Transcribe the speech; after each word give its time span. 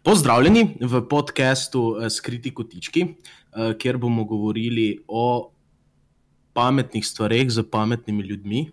Pozdravljeni 0.00 0.76
v 0.80 1.02
podkastu 1.08 1.96
eh, 2.00 2.10
Skriti 2.10 2.54
kotički, 2.54 3.02
eh, 3.02 3.74
kjer 3.78 3.98
bomo 3.98 4.24
govorili 4.24 5.04
o 5.08 5.52
pametnih 6.52 7.06
stvareh 7.06 7.50
z 7.50 7.62
pametnimi 7.70 8.22
ljudmi. 8.22 8.70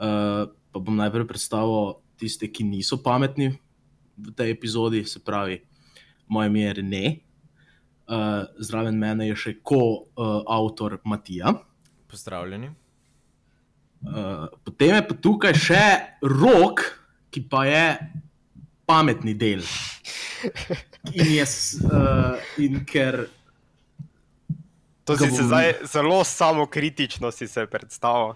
Eh, 0.00 0.46
Pa 0.74 0.80
bom 0.82 0.96
najprej 0.98 1.22
predstavil 1.30 2.02
tiste, 2.18 2.48
ki 2.50 2.64
niso 2.66 2.96
pametni 2.98 3.52
v 4.18 4.32
tej 4.34 4.50
epizodi, 4.50 5.04
se 5.06 5.20
pravi, 5.22 5.60
moje 6.26 6.50
ime 6.50 6.60
je 6.60 6.72
Rene, 6.74 7.04
zraven 8.58 8.98
mene 8.98 9.28
je 9.28 9.36
še 9.38 9.52
ko-avtor 9.62 10.98
Matija. 11.06 11.54
Pozdravljeni. 12.10 12.72
Potem 14.66 14.98
je 14.98 15.06
pa 15.06 15.14
tukaj 15.14 15.54
še 15.54 15.84
rok, 16.26 16.82
ki 17.30 17.46
pa 17.46 17.70
je 17.70 17.86
pametni 18.86 19.34
del. 19.34 19.62
In, 21.12 21.34
jaz, 21.34 21.76
uh, 21.84 22.36
in 22.60 22.84
ker. 22.84 23.26
To 25.04 25.16
si 25.16 25.28
bom- 25.28 25.36
se 25.36 25.42
zdaj 25.42 25.74
zelo 25.92 26.24
samokritično 26.24 27.30
si 27.32 27.48
se 27.48 27.66
predstavil. 27.66 28.34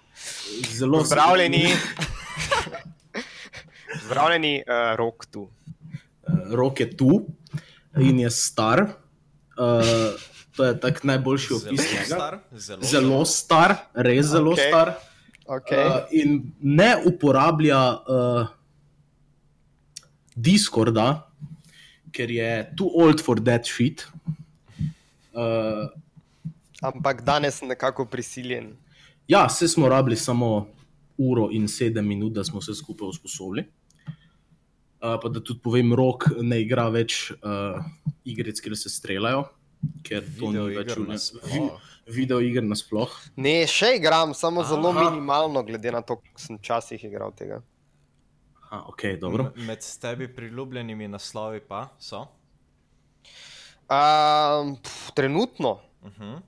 Zelo 0.70 0.98
Pozdravljeni. 0.98 1.72
Pozdravljeni, 3.92 4.62
uh, 4.66 4.96
rok 4.96 5.26
tu. 5.26 5.48
Uh, 5.48 6.52
rok 6.52 6.80
je 6.80 6.96
tu 6.96 7.26
in 8.00 8.20
je 8.20 8.30
star. 8.30 8.82
Uh, 9.58 10.12
to 10.56 10.64
je 10.64 10.80
tak 10.80 11.04
najboljši 11.04 11.54
opis 11.54 11.80
Zelo 11.80 12.04
star, 12.04 12.38
zelo, 12.52 12.82
Zelo 12.82 13.24
star, 13.24 13.74
res 13.94 14.26
zelo 14.26 14.52
okay. 14.52 14.68
star. 14.68 14.94
Okay. 15.46 15.86
Uh, 15.86 16.04
in 16.12 16.52
ne 16.60 16.96
uporablja 17.06 17.78
uh, 17.92 18.46
Discorda, 20.38 21.26
ker 22.14 22.30
je 22.30 22.50
too 22.78 22.90
old 22.94 23.20
for 23.20 23.40
that 23.42 23.66
shit. 23.66 24.06
Uh, 25.34 25.90
Ampak 26.82 27.24
danes 27.26 27.58
sem 27.58 27.68
nekako 27.68 28.06
prisiljen. 28.06 28.76
Ja, 29.28 29.46
vse 29.50 29.68
smo 29.68 29.88
rabili 29.90 30.16
samo 30.16 30.68
uro 31.18 31.48
in 31.52 31.68
sedem 31.68 32.06
minut, 32.06 32.32
da 32.32 32.44
smo 32.44 32.62
se 32.62 32.74
skupaj 32.74 33.08
usposobili. 33.08 33.64
Uh, 34.98 35.18
pa 35.22 35.28
da 35.28 35.40
tudi 35.40 35.60
povem, 35.62 35.92
rok 35.94 36.30
ne 36.42 36.60
igra 36.62 36.88
več 36.90 37.30
uh, 37.30 37.82
igric, 38.26 38.60
kjer 38.62 38.74
se 38.78 38.90
streljajo, 38.90 39.44
ker 40.06 40.24
to 40.38 40.50
ni 40.54 40.64
več 40.74 40.94
v 40.96 41.06
nas. 41.06 41.30
nasploh. 41.34 41.94
Video 42.08 42.40
iger 42.40 42.64
nasploh. 42.64 43.12
Ne, 43.36 43.66
še 43.68 43.92
igram, 43.98 44.32
samo 44.34 44.64
zelo 44.64 44.94
Aha. 44.94 45.10
minimalno, 45.10 45.62
glede 45.66 45.92
na 45.92 46.00
to, 46.00 46.16
koliko 46.22 46.40
sem 46.40 46.58
včasih 46.58 47.04
igral 47.04 47.34
tega. 47.36 47.60
Aha, 48.70 48.84
ok, 48.86 49.02
dobro. 49.20 49.52
M- 49.56 49.64
Med 49.64 49.78
tebi 50.00 50.28
priljubljenimi 50.28 51.08
naslovi 51.08 51.60
pa 51.60 51.88
so. 51.98 52.26
Um, 53.88 54.76
pf, 54.76 55.10
trenutno, 55.12 55.80
Uh 56.02 56.10
-huh. 56.10 56.40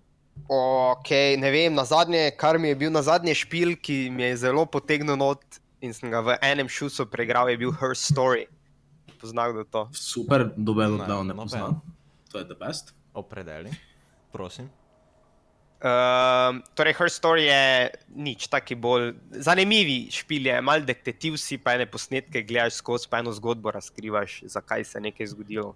okay, 0.93 1.37
ne 1.37 1.51
vem, 1.51 1.75
na 1.75 1.85
zadnje, 1.85 2.31
kar 2.31 2.59
mi 2.59 2.69
je 2.69 2.75
bil 2.75 2.91
na 2.93 3.03
zadnje 3.03 3.35
špil, 3.35 3.77
ki 3.77 4.11
mi 4.11 4.23
je 4.23 4.37
zelo 4.37 4.67
potegnil 4.67 5.17
not 5.17 5.41
in 5.81 5.93
sem 5.95 6.11
ga 6.11 6.21
v 6.21 6.37
enem 6.43 6.69
šusu 6.69 7.07
preigral, 7.07 7.49
je 7.49 7.57
bil 7.57 7.73
Her 7.73 7.91
Story. 7.91 8.47
Poznal 9.21 9.53
kdo 9.53 9.65
to? 9.65 9.89
Super, 9.93 10.51
doben 10.57 10.91
Ne, 10.91 11.03
oddav 11.03 11.19
ne 11.19 11.35
noben. 11.35 11.37
poznam. 11.45 11.81
To 12.33 12.39
je 12.39 12.45
the 12.45 12.55
best. 12.57 12.95
Opredeli, 13.15 13.71
prosim. 14.33 14.71
Um, 15.81 16.61
torej, 16.77 16.93
Her 16.93 17.09
Story 17.09 17.47
je 17.49 17.91
nič, 18.13 18.51
taki 18.53 18.77
bolj 18.77 19.15
zanimivi 19.33 20.11
špil, 20.13 20.51
je 20.51 20.61
malo 20.61 20.85
detektiv 20.85 21.39
si, 21.41 21.57
pa 21.57 21.73
ene 21.73 21.87
posnetke 21.89 22.43
gledaš 22.45 22.83
skozi, 22.83 23.09
pa 23.09 23.23
eno 23.25 23.33
zgodbo 23.33 23.73
razkrivaš, 23.73 24.43
zakaj 24.45 24.85
se 24.85 24.99
je 24.99 25.03
nekaj 25.09 25.31
zgodilo. 25.33 25.73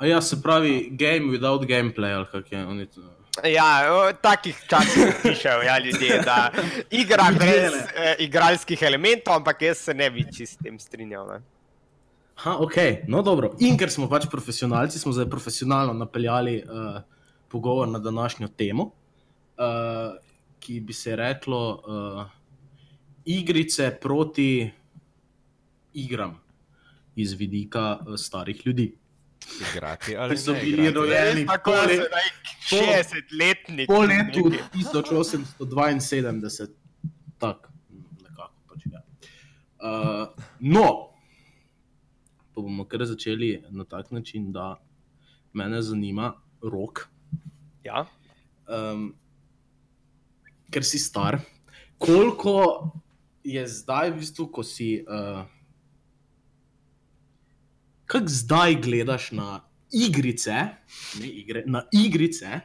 A 0.00 0.08
ja, 0.08 0.22
se 0.24 0.40
pravi, 0.42 0.88
game 0.96 1.28
without 1.28 1.66
gameplay, 1.68 2.16
ali 2.16 2.26
kak 2.32 2.52
je. 2.52 2.64
Oni 2.66 2.86
to... 2.86 3.04
Ja, 3.44 3.84
v 3.92 4.14
takih 4.24 4.56
časih 4.68 5.20
pišejo 5.22 5.60
ja, 5.68 5.76
ljudje, 5.78 6.22
da 6.24 6.48
igra 6.90 7.28
brez 7.36 7.76
eh, 7.76 8.16
igralskih 8.24 8.82
elementov, 8.82 9.36
ampak 9.36 9.62
jaz 9.68 9.84
se 9.84 9.94
ne 9.94 10.10
bi 10.10 10.24
čist 10.32 10.56
s 10.56 10.64
tem 10.64 10.78
strinjal. 10.80 11.28
Ne. 11.28 11.38
Ha, 12.40 12.56
ok, 12.56 13.04
no 13.08 13.20
dobro. 13.22 13.52
In 13.60 13.76
ker 13.76 13.92
smo 13.92 14.08
pač 14.08 14.26
profesionalci, 14.32 14.98
smo 14.98 15.12
zdaj 15.12 15.28
profesionalno 15.30 15.92
napeljali 15.92 16.58
uh, 16.64 16.98
pogovor 17.52 17.88
na 17.88 18.00
današnjo 18.00 18.48
temo, 18.56 18.90
uh, 19.62 20.16
ki 20.58 20.80
bi 20.80 20.92
se 20.92 21.16
reklo 21.16 21.82
uh, 21.86 22.26
igrice 23.24 23.98
proti 24.00 24.70
igram 25.92 26.40
iz 27.16 27.32
vidika 27.32 27.98
uh, 28.00 28.14
starih 28.16 28.66
ljudi. 28.66 28.98
Igrati 29.72 30.16
ali 30.16 30.38
so 30.38 30.54
bili 30.54 30.90
rojeni 30.90 31.46
Tako 31.46 31.70
po, 31.70 31.76
se 31.88 31.96
le, 31.96 31.96
naj 31.96 32.22
60-letnik. 32.70 33.86
po 33.86 34.00
letu 34.00 34.52
1872, 34.74 36.68
tako 37.38 37.68
nekako 38.22 38.54
pač 38.68 38.86
je. 38.86 39.02
Uh, 39.82 40.28
no, 40.60 41.08
pa 42.54 42.60
bomo 42.60 42.84
kar 42.84 43.04
začeli 43.04 43.64
na 43.70 43.84
tak 43.84 44.10
način, 44.10 44.52
da 44.52 44.80
me 45.52 45.82
zanima 45.82 46.32
rok. 46.62 47.08
Ja. 47.84 48.06
um, 48.68 49.14
ker 50.72 50.84
si 50.84 50.98
star, 50.98 51.38
koliko 52.00 52.90
je 53.44 53.62
zdaj, 53.68 54.10
v 54.10 54.22
bistvu, 54.22 54.46
ko 54.48 54.64
si. 54.64 55.02
Uh, 55.04 55.44
Kaj 58.06 58.26
zdaj 58.28 58.74
gledaš 58.84 59.30
na 59.32 59.62
igrice, 59.88 60.52
ne 61.20 61.28
igre, 61.28 61.62
na 61.66 61.84
igrice, 61.92 62.60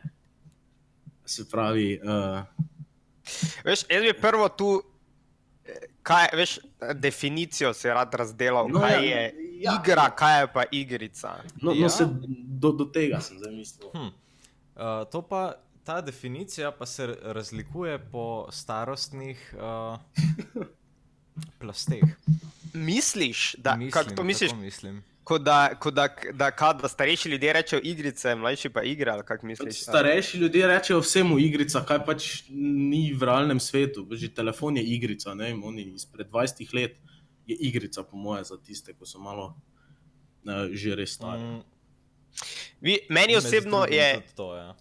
se 1.26 1.46
pravi, 1.50 2.00
uh, 2.04 2.42
Veš, 3.64 3.84
jaz 3.92 4.04
bi 4.04 4.14
prvo 4.22 4.48
tu, 4.50 4.82
eh, 5.66 5.88
kaj, 6.04 6.28
veš, 6.34 6.58
definicijo 6.96 7.74
se 7.74 7.94
rad 7.94 8.14
razdelal, 8.14 8.68
No, 8.68 8.80
no, 8.80 8.80
kaj 8.80 8.94
ja, 8.96 9.00
je 9.00 9.24
ja. 9.60 9.72
ja. 9.72 9.80
igra, 9.82 10.10
kaj 10.16 10.42
je 10.42 10.48
pa 10.54 10.64
igrica. 10.72 11.34
no, 11.62 11.72
Ja. 11.72 11.82
no 11.82 11.90
se, 11.90 12.08
do, 12.48 12.72
do 12.72 12.86
tega 12.86 13.20
sem 13.22 13.40
zamislil. 13.40 13.90
Hm. 13.94 14.08
Uh, 14.76 15.08
to 15.12 15.22
pa, 15.22 15.54
ta 15.88 16.02
definicija 16.02 16.72
pa 16.72 16.86
se 16.86 17.18
razlikuje 17.22 18.00
po 18.12 18.48
starostnih 18.52 19.56
uh, 19.56 20.00
plasteh. 21.60 22.04
Misliš, 22.74 23.56
da, 23.58 23.76
Mislim, 23.76 23.92
kako 23.92 24.16
to 24.16 24.24
misliš, 24.24 24.50
tako 24.50 24.62
mislim. 24.62 25.04
kot 25.24 25.42
da, 25.42 25.76
kot 25.80 25.94
da, 25.94 26.08
da, 26.34 26.52
ka, 26.52 26.74
da 26.74 26.88
starejši 26.88 27.30
ljudje 27.30 27.54
rečejo 27.54 27.82
igrice, 27.84 28.36
mlajši 28.36 28.70
pa 28.70 28.84
igra, 28.84 29.24
kako 29.24 29.48
Pač 29.60 29.80
starejši 29.82 30.38
ljudje 30.38 30.68
rečejo 30.68 31.00
vsemu 31.00 31.40
igrica, 31.40 31.82
kaj 31.88 32.02
pač 32.06 32.28
ni 32.50 33.14
v 33.14 33.24
realnem 33.24 33.60
svetu. 33.60 34.04
Že 34.12 34.34
telefon 34.36 34.78
je 34.78 34.84
igrica, 34.84 35.34
ne 35.34 35.54
vem, 35.54 35.64
oni 35.64 35.86
izpred 35.96 36.28
20 36.28 36.74
let 36.74 36.98
je 37.48 37.56
igrica, 37.60 38.04
po 38.04 38.18
moje, 38.18 38.44
za 38.44 38.58
tiste, 38.58 38.94
ki 38.94 39.08
so 39.08 39.24
malo 39.24 39.54
uh, 40.44 40.68
že 40.72 40.96
res 40.96 41.16
stari. 41.16 41.44
Mm, 41.44 41.64
Vi, 42.82 43.00
meni 43.10 43.38
osebno 43.38 43.86
je. 43.90 44.22
To, 44.36 44.52
ja. 44.56 44.76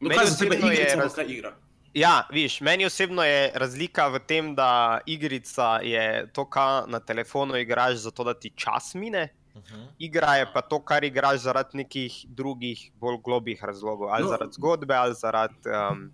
No, 0.00 0.08
meni 0.08 0.14
kaj 0.16 0.26
za 0.26 0.36
tebe 0.36 0.56
igrica, 0.56 0.96
raz- 0.96 1.14
kaj 1.14 1.26
igra? 1.28 1.56
Ja, 1.94 2.26
viš, 2.30 2.60
meni 2.60 2.84
osebno 2.84 3.22
je 3.22 3.52
razlika 3.54 4.08
v 4.08 4.18
tem, 4.20 4.54
da 4.54 4.68
igrica 5.06 5.80
je 5.82 6.04
to, 6.28 6.44
kar 6.44 6.88
na 6.88 7.00
telefonu 7.00 7.56
igraš, 7.56 7.94
zato 7.96 8.24
da 8.24 8.34
ti 8.34 8.50
čas 8.50 8.94
mine. 8.94 9.28
Uh 9.54 9.62
-huh. 9.62 9.86
Igra 9.98 10.34
je 10.34 10.46
pa 10.52 10.60
to, 10.62 10.78
kar 10.80 11.04
igraš 11.04 11.40
zaradi 11.40 11.76
nekih 11.76 12.26
drugih, 12.28 12.90
bolj 12.94 13.16
globih 13.18 13.64
razlogov, 13.64 14.08
ali 14.08 14.22
No. 14.22 14.28
zaradi 14.28 14.52
zgodbe, 14.52 14.94
ali 14.94 15.14
zaradi. 15.14 15.54
Um, 15.92 16.12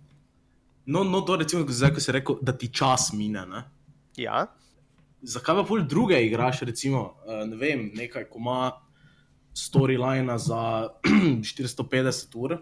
No, 0.85 1.03
no, 1.03 1.21
to 1.21 1.35
recimo, 1.35 1.65
zdaj, 1.67 1.93
ko 1.93 1.99
si 1.99 2.11
rekel, 2.11 2.35
da 2.41 2.51
ti 2.51 2.67
čas 2.67 3.13
mine. 3.13 3.45
Ne? 3.45 3.63
ja. 4.17 4.47
Zakaj 5.21 5.55
pa 5.55 5.63
pol 5.63 5.81
druge 5.81 6.25
igraš, 6.25 6.59
recimo, 6.61 7.15
uh, 7.25 7.47
ne 7.47 7.55
vem, 7.55 7.91
nekaj, 7.95 8.23
ko 8.23 8.37
ima 8.39 8.71
storyline 9.55 10.37
za 10.37 10.89
450 11.41 12.35
ur. 12.35 12.57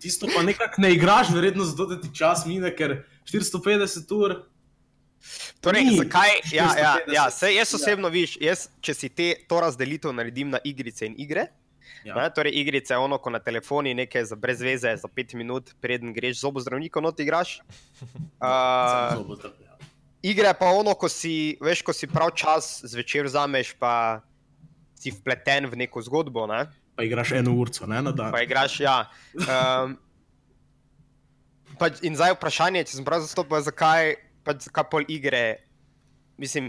Tisto 0.00 0.28
pa 0.28 0.42
nekako 0.42 0.80
ne 0.80 0.92
igraš, 0.92 1.30
verjetno 1.30 1.64
zato, 1.64 1.86
da 1.86 2.00
ti 2.00 2.08
čas 2.14 2.44
mine, 2.46 2.68
ker 2.76 2.98
450 3.24 4.14
ur. 4.14 4.34
Torej, 5.60 5.84
Ni 5.84 5.96
zakaj? 5.96 6.28
Ja, 6.52 6.68
ja, 6.76 6.92
450. 6.98 7.14
ja, 7.14 7.30
sej, 7.30 7.56
jaz 7.56 7.72
Ja. 7.72 7.76
osebno, 7.76 8.08
ja. 8.08 8.12
viš, 8.12 8.36
jaz, 8.40 8.68
če 8.80 8.94
si 8.94 9.08
te, 9.08 9.34
to 9.48 9.60
razdelitev 9.60 10.12
naredim 10.12 10.50
na 10.50 10.58
igrice 10.64 11.06
in 11.06 11.14
igre. 11.18 11.46
Ja. 12.04 12.14
Ne, 12.14 12.30
torej, 12.30 12.52
igrice 12.54 12.94
je 12.94 12.98
ono, 12.98 13.18
ko 13.18 13.30
na 13.30 13.38
telefoni 13.38 13.92
nekaj 13.94 14.24
za 14.24 14.36
brez 14.36 14.60
veze, 14.60 14.94
za 14.96 15.08
pet 15.08 15.34
minut, 15.34 15.74
preden 15.80 16.12
greš 16.12 16.40
zobozdravnika, 16.40 17.00
not 17.00 17.20
igraš. 17.20 17.58
Samo 18.00 18.16
Uh, 18.40 19.16
zobo 19.16 19.36
zdravlja. 19.36 19.76
igre 20.22 20.54
pa 20.58 20.66
ono, 20.66 20.94
ko 20.94 21.08
si, 21.08 21.56
veš, 21.60 21.82
ko 21.82 21.92
si 21.92 22.06
prav 22.06 22.30
čas 22.30 22.80
zvečer 22.84 23.26
vzameš, 23.26 23.74
pa 23.76 24.20
si 25.00 25.08
vpleten 25.10 25.64
v 25.64 25.80
neko 25.80 26.02
zgodbo. 26.04 26.44
Ne? 26.44 26.66
Pa 26.92 27.02
igraš 27.02 27.32
eno 27.32 27.54
urco, 27.56 27.86
ne 27.88 28.02
na 28.02 28.12
dan. 28.12 28.28
Pa 28.30 28.42
igraš, 28.44 28.80
ja. 28.80 29.08
Um, 29.32 29.96
pač, 31.80 32.02
in 32.04 32.12
zdaj 32.12 32.36
vprašanje, 32.36 32.84
če 32.84 32.98
sem 32.98 33.06
prav 33.06 33.24
zastopil, 33.24 33.56
zakaj, 33.64 34.12
pač, 34.44 34.66
zakaj 34.68 34.84
pol 34.92 35.08
igre, 35.08 35.64
mislim, 36.36 36.68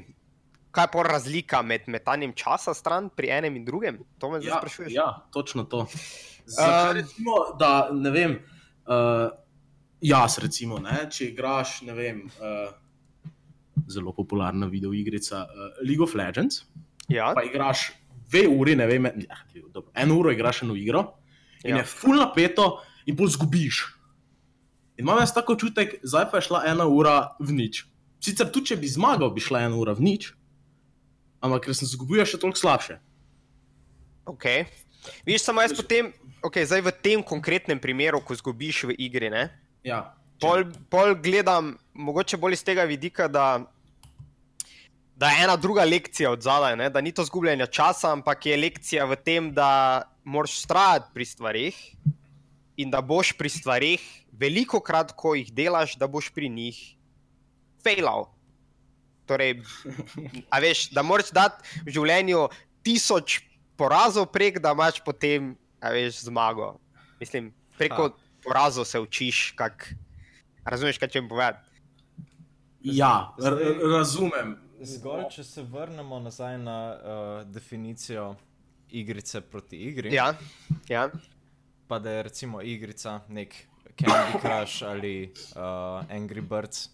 kaj 0.72 0.88
je 0.88 0.92
pa 0.94 1.04
razlika 1.04 1.60
med 1.62 1.84
metanjem 1.88 2.32
časa 2.32 2.72
stran 2.72 3.10
pri 3.12 3.34
enem 3.36 3.60
in 3.60 3.68
drugem? 3.68 4.00
To 4.18 4.32
me 4.32 4.40
Ja, 4.40 4.58
sprašuješ. 4.58 4.94
ja, 4.94 5.10
točno 5.30 5.64
to. 5.66 5.84
Zakaj, 6.48 6.90
Um, 6.90 6.96
recimo, 6.96 7.34
da 7.60 7.72
ne 7.92 8.10
vem, 8.10 8.32
uh, 8.88 9.28
jaz 10.02 10.40
recimo, 10.40 10.80
ne, 10.80 11.04
če 11.08 11.28
igraš, 11.28 11.82
ne 11.84 11.94
vem, 11.94 12.24
uh, 12.40 12.72
zelo 13.88 14.16
popularna 14.16 14.66
videoigrica 14.68 15.44
uh, 15.44 15.52
League 15.84 16.02
of 16.02 16.16
Legends, 16.16 16.64
Ja, 17.12 17.34
pa 17.36 17.44
igraš 17.44 17.92
dve 18.32 18.46
uri, 18.48 18.76
ne 18.80 18.88
vem, 18.88 19.06
ja, 19.28 19.38
dobro, 19.74 19.92
eno 19.94 20.16
uro 20.18 20.32
igraš 20.32 20.64
eno 20.64 20.76
igro 20.76 21.04
in 21.64 21.76
Ja. 21.76 21.82
je 21.82 21.86
full 21.86 22.18
napeto 22.18 22.80
in 23.06 23.16
bolj 23.16 23.36
zgubiš. 23.36 23.84
In 24.98 25.04
imam 25.06 25.20
jaz 25.20 25.34
tako 25.34 25.56
čutek, 25.56 26.00
zdaj 26.04 26.30
pa 26.32 26.40
je 26.40 26.48
šla 26.48 26.64
ena 26.72 26.88
ura 26.88 27.36
v 27.40 27.54
nič. 27.54 27.84
Sicer 28.22 28.50
tudi, 28.52 28.72
če 28.72 28.78
bi 28.78 28.88
zmagal, 28.90 29.30
bi 29.34 29.42
šla 29.42 29.66
ena 29.68 29.76
ura 29.78 29.94
v 29.94 30.02
nič, 30.02 30.32
ampak 31.42 31.66
ker 31.66 31.76
sem 31.78 31.90
zgubil, 31.90 32.22
je 32.22 32.32
še 32.34 32.40
toliko 32.42 32.58
slabše. 32.60 33.00
ok. 34.26 34.46
Viš, 35.26 35.42
samo 35.42 35.62
jaz 35.62 35.74
potem, 35.74 36.12
ok, 36.46 36.62
zdaj 36.62 36.82
v 36.86 36.92
tem 37.02 37.24
konkretnem 37.26 37.80
primeru, 37.82 38.22
ko 38.22 38.38
zgubiš 38.38 38.84
v 38.90 38.98
igri, 39.02 39.30
ne? 39.34 39.50
Ja, 39.84 40.14
Pol, 40.42 40.66
pol 40.90 41.14
gledam, 41.22 41.76
mogoče 41.94 42.38
bolj 42.38 42.54
iz 42.58 42.64
tega 42.66 42.86
vidika, 42.90 43.28
da, 43.30 43.62
da 45.22 45.30
je 45.30 45.44
ena 45.44 45.56
druga 45.56 45.84
lekcija 45.86 46.32
od 46.32 46.42
zadaj, 46.42 46.76
ne? 46.76 46.90
da 46.90 47.02
ni 47.02 47.12
to 47.14 47.22
zgubljanje 47.24 47.68
časa, 47.70 48.10
ampak 48.12 48.46
je 48.46 48.58
lekcija 48.58 49.06
v 49.06 49.16
tem, 49.22 49.52
da 49.54 50.02
moraš 50.24 50.56
ustrajati 50.64 51.12
pri 51.14 51.26
stvarih 51.26 51.78
in 52.82 52.90
da 52.90 53.04
boš 53.06 53.36
pri 53.38 53.50
stvarih, 53.50 54.02
veliko 54.34 54.80
krat, 54.82 55.14
ko 55.14 55.36
jih 55.38 55.52
delaš, 55.54 55.94
da 56.02 56.08
boš 56.10 56.32
pri 56.34 56.50
njih 56.50 56.80
failal. 57.86 58.32
Torej, 59.30 59.62
a 60.50 60.60
veš, 60.60 60.88
da 60.90 61.06
moraš 61.06 61.30
dati 61.38 61.86
v 61.86 61.94
življenju 61.94 62.48
tisoč 62.82 63.44
porazov 63.78 64.26
prek, 64.34 64.58
da 64.58 64.74
imaš 64.74 65.04
potem, 65.06 65.54
a 65.78 65.94
veš, 65.94 66.24
zmago. 66.26 66.72
Mislim, 67.22 67.54
preko 67.78 68.10
Ha. 68.10 68.18
porazov 68.42 68.90
se 68.90 68.98
učiš, 69.00 69.54
kak, 69.54 69.92
razumeš, 70.66 70.98
kaj 70.98 71.14
če 71.14 71.22
jim 71.22 71.30
povedati. 71.30 71.70
Ja, 72.82 73.36
razumem. 73.38 74.58
Zgolj, 74.82 75.28
če 75.30 75.44
se 75.46 75.62
vrnemo 75.62 76.20
nazaj 76.20 76.58
na 76.58 76.78
uh, 76.92 76.98
definicijo 77.46 78.36
igrice 78.90 79.42
proti 79.42 79.78
igri. 79.78 80.14
Ja, 80.16 80.34
ja. 80.90 81.10
Pa 81.88 82.00
da 82.00 82.12
je 82.12 82.24
recimo 82.24 82.62
igrica 82.62 83.20
nek 83.30 83.56
Candy 84.00 84.40
Crush 84.42 84.84
ali 84.84 85.34
uh, 85.56 85.62
Angry 86.10 86.42
Birds, 86.42 86.90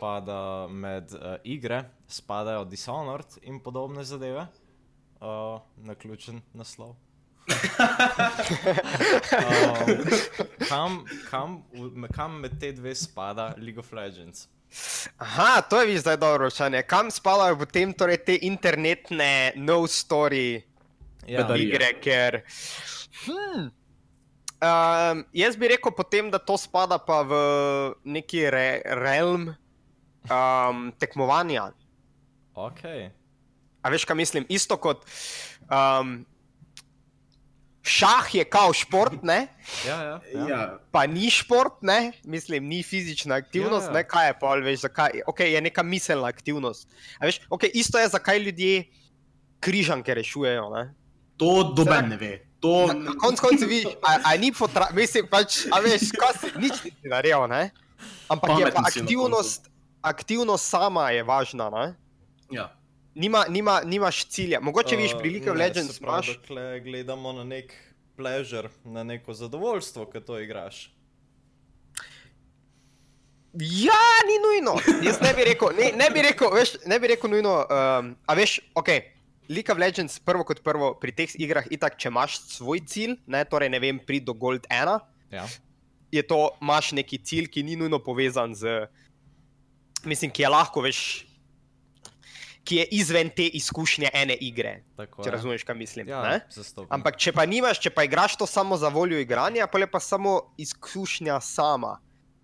pa 0.00 0.20
da 0.20 0.68
med 0.68 1.12
uh, 1.14 1.36
igre 1.44 1.84
spadajo 2.08 2.64
Dishonored 2.64 3.38
in 3.42 3.60
podobne 3.62 4.04
zadeve, 4.04 4.46
uh, 5.20 5.60
na 5.76 5.94
ključen 5.94 6.42
naslov. 6.52 6.96
um, 7.48 7.56
kam, 10.68 11.04
kam, 11.30 11.62
kam 12.12 12.40
med 12.40 12.60
te 12.60 12.72
dve 12.72 12.94
spada 12.94 13.54
League 13.56 13.80
of 13.80 13.92
Legends? 13.92 14.48
Aha, 15.18 15.60
to 15.68 15.82
je 15.82 15.98
zdaj 16.00 16.16
dobro 16.16 16.48
vprašanje. 16.48 16.82
Kam 16.82 17.10
spadajo 17.10 17.58
potem 17.58 17.92
torej 17.92 18.24
te 18.24 18.38
internetne 18.42 19.52
no 19.56 19.82
story 19.86 20.62
Ja, 21.26 21.46
igre, 21.54 21.92
ker. 22.02 22.42
Hmm. 23.26 23.70
Um, 24.62 25.24
jaz 25.34 25.56
bi 25.58 25.70
rekel 25.70 25.94
potem, 25.94 26.30
da 26.30 26.38
to 26.38 26.56
spada 26.58 26.98
pa 27.02 27.22
v 27.26 27.34
neki 28.06 28.46
re, 28.50 28.82
realm 28.98 29.50
um, 30.26 30.90
tekmovanja. 30.98 31.70
ok. 32.54 32.82
A 33.82 33.90
veš, 33.90 34.06
kaj 34.06 34.16
mislim? 34.16 34.46
Isto 34.48 34.78
kot 34.78 35.02
um, 35.66 36.22
šah 37.82 38.34
je 38.34 38.44
kao 38.44 38.72
šport, 38.72 39.22
ne? 39.22 39.46
Ja, 39.86 40.02
ja, 40.02 40.20
ja. 40.34 40.46
Ja, 40.48 40.78
pa 40.90 41.06
ni 41.06 41.30
šport, 41.30 41.82
ne? 41.82 42.12
mislim, 42.24 42.66
ni 42.68 42.82
fizična 42.82 43.34
aktivnost, 43.34 43.90
Ja, 43.90 43.90
ja, 43.90 43.94
ne 43.98 44.08
kaj 44.08 44.28
je 44.28 44.38
pa, 44.40 44.54
veš, 44.54 44.80
zakaj. 44.80 45.22
Okay, 45.26 45.54
je 45.54 45.60
neka 45.60 45.82
miselna 45.82 46.28
aktivnost. 46.28 46.88
A 47.18 47.26
veš, 47.26 47.40
okay, 47.50 47.70
isto 47.74 47.98
je, 47.98 48.08
zakaj 48.08 48.38
ljudje 48.38 48.84
križanke 49.60 50.14
rešujejo. 50.14 50.70
Ne? 50.70 50.94
to 51.42 51.72
doben 51.74 52.08
ne 52.08 52.16
ve. 52.16 52.46
To, 52.60 52.86
Na, 52.86 52.94
na 52.94 53.12
koncu 53.18 53.42
koncev 53.42 53.68
vidiš, 53.68 53.98
a, 54.06 54.18
a 54.24 54.36
ni 54.36 54.52
potrebno, 54.54 54.94
mislim, 54.94 55.26
pač, 55.26 55.64
a 55.66 55.80
veš, 55.82 56.12
kaj 56.14 56.36
si 56.38 56.50
nič 56.62 56.76
nisi 56.86 57.10
naredil, 57.10 57.48
ne? 57.50 57.72
Ampak 58.30 58.54
je 58.54 58.70
pa 58.70 58.84
aktivnost, 58.86 59.66
aktivnost 59.98 60.70
sama 60.70 61.10
je 61.10 61.24
važna, 61.26 61.66
ne? 61.74 61.86
ja. 62.54 62.70
Nima, 63.14 63.44
nima, 63.48 63.80
nimaš 63.84 64.24
cilja. 64.26 64.60
Mogoče 64.60 64.96
viš 64.96 65.12
pri 65.20 65.30
League 65.30 65.50
of 65.50 65.56
Uh, 65.56 65.58
ne, 65.58 65.64
Legends 65.64 65.98
pravi, 66.00 66.14
imaš. 66.14 66.26
Dokler 66.38 66.80
gledamo 66.80 67.32
na 67.32 67.44
nek 67.44 67.74
pleasure, 68.16 68.68
na 68.84 69.04
neko 69.04 69.34
zadovoljstvo, 69.34 70.06
ki 70.10 70.20
to 70.20 70.38
igraš. 70.40 70.90
Ja, 73.52 74.00
ni 74.28 74.36
nujno. 74.40 74.78
Jaz 75.04 75.20
ne 75.20 75.34
bi 75.36 75.44
rekel, 75.44 75.68
ne, 75.78 75.90
ne 75.96 76.10
bi 76.10 76.22
rekel, 76.22 76.48
veš, 76.54 76.76
ne 76.86 76.96
bi 77.00 77.10
rekel 77.12 77.30
nujno. 77.30 77.52
Um, 77.68 78.14
a 78.26 78.34
veš, 78.34 78.60
ok, 78.74 78.88
League 79.48 79.72
of 79.72 79.78
Legends, 79.78 80.16
prvo 80.18 80.44
kot 80.48 80.62
prvo, 80.64 80.94
pri 80.96 81.12
teh 81.12 81.34
igrah, 81.36 81.66
itak, 81.70 81.98
če 82.00 82.08
imaš 82.08 82.38
svoj 82.48 82.80
cilj, 82.88 83.18
ne, 83.26 83.42
torej 83.44 83.68
ne 83.68 83.80
vem, 83.82 83.98
pri 84.00 84.22
do 84.24 84.32
Gold 84.32 84.64
1, 84.70 84.96
Ja. 85.32 85.44
je 86.12 86.22
to, 86.24 86.50
imaš 86.62 86.92
neki 86.92 87.18
cilj, 87.18 87.50
ki 87.52 87.62
ni 87.62 87.76
nujno 87.76 87.98
povezan 88.04 88.54
z, 88.56 88.86
mislim, 90.04 90.30
ki 90.32 90.42
je 90.44 90.48
lahko, 90.48 90.80
veš, 90.84 91.26
ki 92.64 92.76
je 92.76 92.84
izven 92.94 93.30
te 93.30 93.46
izkušnje 93.46 94.10
ene 94.14 94.34
igre, 94.34 94.82
Tako 94.96 95.22
če 95.22 95.28
je. 95.28 95.32
razumeš, 95.32 95.64
kaj 95.64 95.74
mislim. 95.74 96.08
Ja. 96.08 96.40
Ampak 96.88 97.16
če 97.18 97.32
pa 97.32 97.46
nimaš, 97.46 97.80
če 97.82 97.90
pa 97.90 98.04
igraš 98.06 98.36
to 98.36 98.46
samo 98.46 98.76
za 98.76 98.88
voljo 98.88 99.18
igranja, 99.18 99.66
pa 99.66 99.78
je 99.78 99.90
pa 99.90 100.00
samo 100.00 100.54
izkušnja 100.58 101.40
sama. 101.40 101.98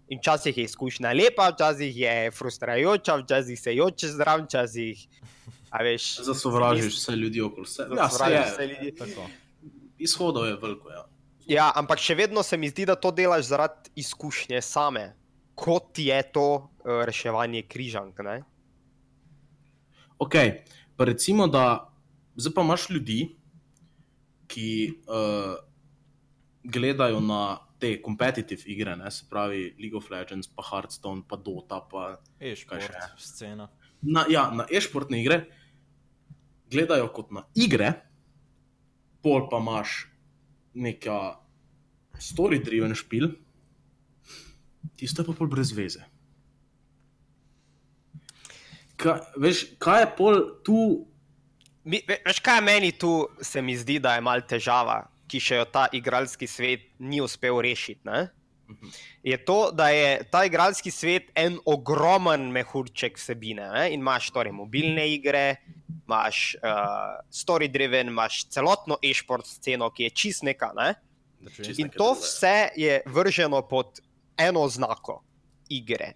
In 0.09 0.19
včasih 0.19 0.57
je 0.59 0.65
izkušnja 0.65 1.13
lepa, 1.13 1.51
včasih 1.53 1.97
je 1.97 2.31
frustrajoča, 2.31 3.17
včasih 3.23 3.61
se 3.61 3.75
joče 3.77 4.09
zdrav, 4.09 4.47
včasih. 4.47 5.07
A 5.71 5.83
veš, 5.85 6.17
Zasovražiš 6.31 6.95
vse 6.97 7.13
ljudi 7.13 7.41
okoli 7.45 7.67
sebe. 7.67 7.97
Ja, 7.97 8.09
se 8.09 8.17
zasovražiš 8.17 8.47
je. 8.47 8.53
vse 8.53 8.67
ljudi. 8.67 8.95
Tako. 8.97 9.29
Izhodov 9.99 10.47
je 10.47 10.57
veliko. 10.57 10.91
Ja. 10.91 11.05
Ja, 11.49 11.73
ampak 11.75 11.99
še 11.99 12.15
vedno 12.15 12.43
se 12.43 12.57
mi 12.57 12.69
zdi, 12.69 12.85
da 12.85 12.95
to 12.97 13.11
delaš 13.11 13.47
zaradi 13.49 13.91
izkušnje 13.97 14.61
same, 14.63 15.15
kot 15.55 15.99
je 15.99 16.19
to 16.33 16.49
uh, 16.57 17.05
reševanje 17.09 17.63
križank. 17.63 18.19
Ne? 18.21 18.43
Ok, 20.19 20.35
pa 20.97 21.05
recimo, 21.05 21.47
da 21.47 21.93
zdaj 22.37 22.55
pa 22.55 22.63
imaš 22.67 22.91
ljudi, 22.91 23.21
ki 24.49 24.69
uh, 25.07 25.55
gledajo 26.65 27.21
na 27.21 27.59
te 27.79 27.93
competitive 28.03 28.63
igre, 28.67 28.97
ne, 28.97 29.11
se 29.11 29.27
pravi 29.31 29.75
League 29.79 29.97
of 29.97 30.11
Legends, 30.11 30.49
pa 30.51 30.65
Hearthstone, 30.71 31.23
pa 31.29 31.37
Dota, 31.37 31.81
pa 31.91 32.19
E-šport, 32.41 32.91
scena. 33.19 33.69
na, 34.03 34.25
ja, 34.31 34.49
na 34.51 34.67
e-športne 34.71 35.21
igre, 35.21 35.45
gledajo 36.71 37.09
kot 37.15 37.31
na 37.31 37.45
igre, 37.55 37.93
pol 39.23 39.47
pa 39.51 39.63
imaš 39.63 40.09
neka 40.75 41.39
story-driven 42.19 42.95
špil, 42.99 43.31
tisto 44.99 45.23
je 45.23 45.31
pa 45.31 45.37
pol 45.39 45.51
brez 45.51 45.71
veze. 45.77 46.03
Kaj, 48.99 49.21
veš, 49.39 49.65
kaj 49.79 50.03
je 50.03 50.09
pol 50.19 50.41
tu? 50.67 50.79
Mi, 51.87 52.01
ve- 52.09 52.19
veš, 52.27 52.41
kaj 52.45 52.59
je 52.59 52.65
meni 52.67 52.91
tu, 52.93 53.13
se 53.41 53.63
mi 53.63 53.77
zdi, 53.79 53.99
da 54.03 54.17
je 54.17 54.25
mal 54.27 54.43
težava, 54.43 55.05
ki 55.31 55.41
še 55.41 55.61
jo 55.61 55.67
ta 55.71 55.87
igralski 55.95 56.49
svet 56.51 56.89
ni 56.99 57.21
uspel 57.23 57.61
rešiti. 57.63 58.03
Ne? 58.09 58.27
Je 59.25 59.37
to, 59.45 59.71
da 59.73 59.89
je 59.89 60.25
ta 60.29 60.43
igralski 60.45 60.91
svet 60.93 61.31
en 61.39 61.57
ogromen 61.65 62.51
mehurček 62.53 63.17
vsebine. 63.17 63.65
Ne? 63.73 63.85
In 63.95 64.03
imaš 64.03 64.29
torej 64.35 64.53
mobilne 64.53 65.07
igre, 65.09 65.63
imaš 66.05 66.57
uh, 66.61 67.23
story-driven, 67.33 68.11
imaš 68.13 68.43
celotno 68.53 68.99
e-sport 69.01 69.47
sceno, 69.49 69.89
ki 69.95 70.09
je 70.09 70.11
čist 70.11 70.45
neka. 70.45 70.73
Ne? 70.77 70.91
Čisto. 71.55 71.81
In 71.81 71.89
to 71.95 72.13
vse 72.19 72.71
je 72.77 73.01
vrženo 73.07 73.63
pod 73.69 74.03
eno 74.37 74.69
znako 74.69 75.23
igre. 75.73 76.13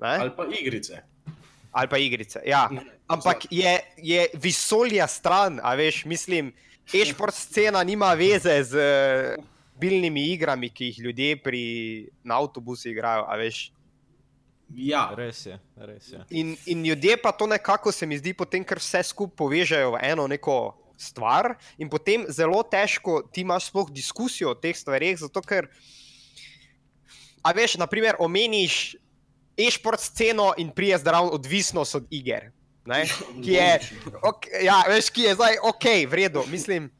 Ne? 0.00 0.14
Ali 0.24 0.32
pa 0.36 0.46
igrice. 0.48 1.02
Ali 1.72 1.88
pa 1.88 1.98
igrice. 1.98 2.40
Ja. 2.46 2.68
Ampak 3.08 3.46
je, 3.50 3.80
je 3.96 4.26
visolja 4.34 5.06
stran, 5.06 5.60
a 5.62 5.74
veš, 5.74 6.04
mislim, 6.04 6.52
e-sport 6.92 7.34
scena 7.34 7.82
nima 7.84 8.12
veze 8.14 8.62
z 8.64 8.78
eh, 8.78 9.36
bilnimi 9.80 10.28
igrami, 10.32 10.70
ki 10.70 10.90
jih 10.90 10.98
ljudje 10.98 11.36
pri, 11.42 11.64
na 12.24 12.38
avtobusu 12.40 12.90
igrajo, 12.92 13.24
a 13.28 13.36
veš. 13.36 13.70
Ja, 14.72 15.10
Res 15.16 15.46
je, 15.46 15.58
res 15.76 16.12
je. 16.12 16.20
In, 16.30 16.54
in 16.66 16.84
ljudje 16.86 17.18
pa 17.20 17.32
to 17.32 17.46
nekako 17.46 17.92
se 17.92 18.06
mi 18.06 18.16
zdi, 18.16 18.32
potem, 18.32 18.64
ker 18.64 18.80
vse 18.80 19.02
skupaj 19.04 19.36
povežejo 19.36 19.92
v 19.96 20.00
eno 20.08 20.24
neko 20.28 20.72
stvar, 20.96 21.56
in 21.76 21.90
potem 21.92 22.24
zelo 22.32 22.62
težko 22.62 23.20
ti 23.32 23.42
imaš 23.44 23.68
sploh 23.68 23.90
diskusijo 23.92 24.52
o 24.52 24.56
teh 24.56 24.76
stvareh, 24.76 25.18
zato 25.20 25.42
ker, 25.44 25.68
a 27.44 27.52
veš, 27.52 27.76
naprimer, 27.80 28.16
omeniš 28.22 28.94
e-sport 29.56 30.00
sceno 30.00 30.52
in 30.56 30.70
prije 30.70 30.98
zdrav 30.98 31.28
odvisnost 31.34 31.94
od 31.94 32.06
iger. 32.10 32.50
Ne? 32.86 33.04
Ki 33.44 33.52
je, 33.52 33.80
ok, 34.22 34.46
ja, 34.64 34.82
veš, 34.88 35.10
ki 35.10 35.22
je 35.22 35.34
zdaj 35.34 35.56
ok, 35.62 35.84
v 36.10 36.14
redu, 36.14 36.42
mislim. 36.50 36.90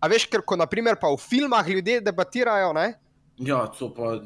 A 0.00 0.08
veš, 0.12 0.26
ker 0.28 0.42
ko 0.44 0.56
naprimer 0.60 0.98
pa 1.00 1.08
v 1.08 1.16
filmah 1.16 1.68
ljudje 1.68 2.00
debatirajo, 2.04 2.72
ne? 2.76 2.90
Ja, 3.40 3.64
to 3.66 3.88
pa. 3.94 4.18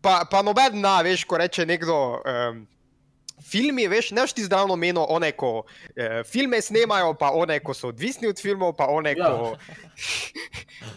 pa, 0.00 0.14
pa 0.30 0.40
noben 0.42 0.80
na, 0.80 1.02
veš, 1.04 1.24
ko 1.24 1.36
reče 1.36 1.66
nekdo. 1.66 2.22
Um, 2.24 2.66
Filmi, 3.42 3.88
veš, 3.90 4.12
ne 4.14 4.22
veš 4.22 4.32
ti 4.32 4.44
zdravno 4.46 4.76
meno, 4.78 5.02
one, 5.10 5.32
ko 5.34 5.64
eh, 5.96 6.22
filme 6.24 6.60
snemajo, 6.62 7.14
pa 7.18 7.32
one, 7.34 7.56
ko 7.60 7.74
so 7.74 7.88
odvisni 7.90 8.28
od 8.30 8.38
filmov, 8.38 8.76
pa 8.78 8.86
one, 8.86 9.16
Ja. 9.18 9.26
ko. 9.26 9.56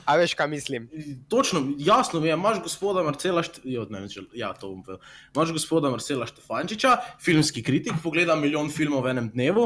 A 0.06 0.16
veš, 0.16 0.34
kaj 0.34 0.48
mislim? 0.48 0.90
Točno, 1.28 1.74
jasno 1.78 2.20
mi 2.20 2.28
je, 2.28 2.34
imaš 2.34 2.62
gospoda 2.62 3.04
Marcela, 3.04 3.44
Št... 3.44 3.60
jo, 3.64 3.88
ne, 3.90 4.04
če- 4.06 4.28
ja, 4.34 4.54
to 4.54 4.70
bom 4.70 4.84
povedal. 4.84 5.02
Imaš 5.32 5.52
gospoda 5.52 5.90
Marcela 5.90 6.26
Štefančiča, 6.26 6.92
filmski 7.20 7.64
kritik, 7.64 7.94
pogleda 8.00 8.36
milijon 8.36 8.70
filmov 8.70 9.02
v 9.02 9.10
enem 9.10 9.30
dnevu, 9.30 9.66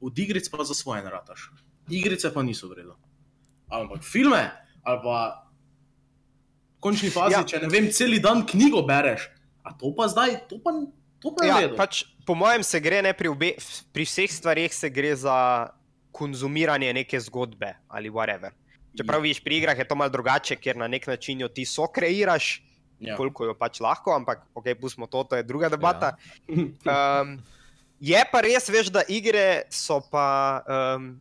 od 0.00 0.18
igric 0.18 0.48
pa 0.48 0.64
za 0.64 0.74
svoje 0.74 1.02
narataš. 1.02 1.50
Igrice 1.88 2.28
pa 2.28 2.42
niso 2.42 2.68
vredno. 2.68 2.96
Ampak 3.68 4.02
filme, 4.02 4.50
ali 4.82 5.00
pa 5.00 5.18
v 6.70 6.80
končni 6.80 7.10
fazi, 7.10 7.32
Ja. 7.32 7.44
če 7.44 7.58
ne 7.58 7.68
vem, 7.68 7.88
cel 7.90 8.20
dan 8.20 8.44
knjigo 8.44 8.82
bereš, 8.82 9.30
a 9.62 9.72
to 9.72 9.94
pa 9.94 10.08
zdaj, 10.08 10.48
to 10.48 10.58
pa, 10.58 10.70
to 11.18 11.32
pa 11.32 11.44
je 11.44 11.48
Ja, 11.48 11.56
v 11.56 11.60
redu. 11.62 11.76
pač, 11.76 12.04
po 12.22 12.34
mojem 12.34 12.62
se 12.62 12.80
gre 12.80 13.00
ne 13.00 13.12
pri, 13.12 13.28
obe, 13.28 13.54
pri 13.90 14.04
vseh 14.04 14.28
stvareh, 14.28 14.68
se 14.68 14.90
gre 14.90 15.16
za 15.16 15.68
konzumiranje 16.10 16.92
neke 16.92 17.18
zgodbe 17.18 17.74
ali 17.88 18.10
whatever. 18.10 18.52
Čeprav 18.94 19.24
vidiš, 19.24 19.40
pri 19.42 19.58
igrah 19.58 19.78
je 19.78 19.86
to 19.88 19.96
malo 19.98 20.12
drugače, 20.14 20.56
ker 20.56 20.76
na 20.78 20.86
nek 20.88 21.06
način 21.06 21.40
jo 21.40 21.48
ti 21.48 21.66
so 21.66 21.88
kreiraš, 21.90 22.62
Ja. 23.04 23.16
koliko 23.18 23.44
jo 23.44 23.54
pač 23.58 23.80
lahko, 23.82 24.14
ampak 24.14 24.46
ok, 24.54 24.70
pustimo 24.80 25.06
to, 25.10 25.24
to 25.28 25.36
je 25.36 25.42
druga 25.42 25.68
debata. 25.68 26.14
Ja. 26.48 26.64
Um, 27.20 27.42
je 28.00 28.20
pa 28.30 28.40
res, 28.40 28.68
veš, 28.70 28.88
da 28.94 29.02
igre 29.08 29.66
so 29.68 29.98
pa. 30.00 30.62
Um, 30.64 31.20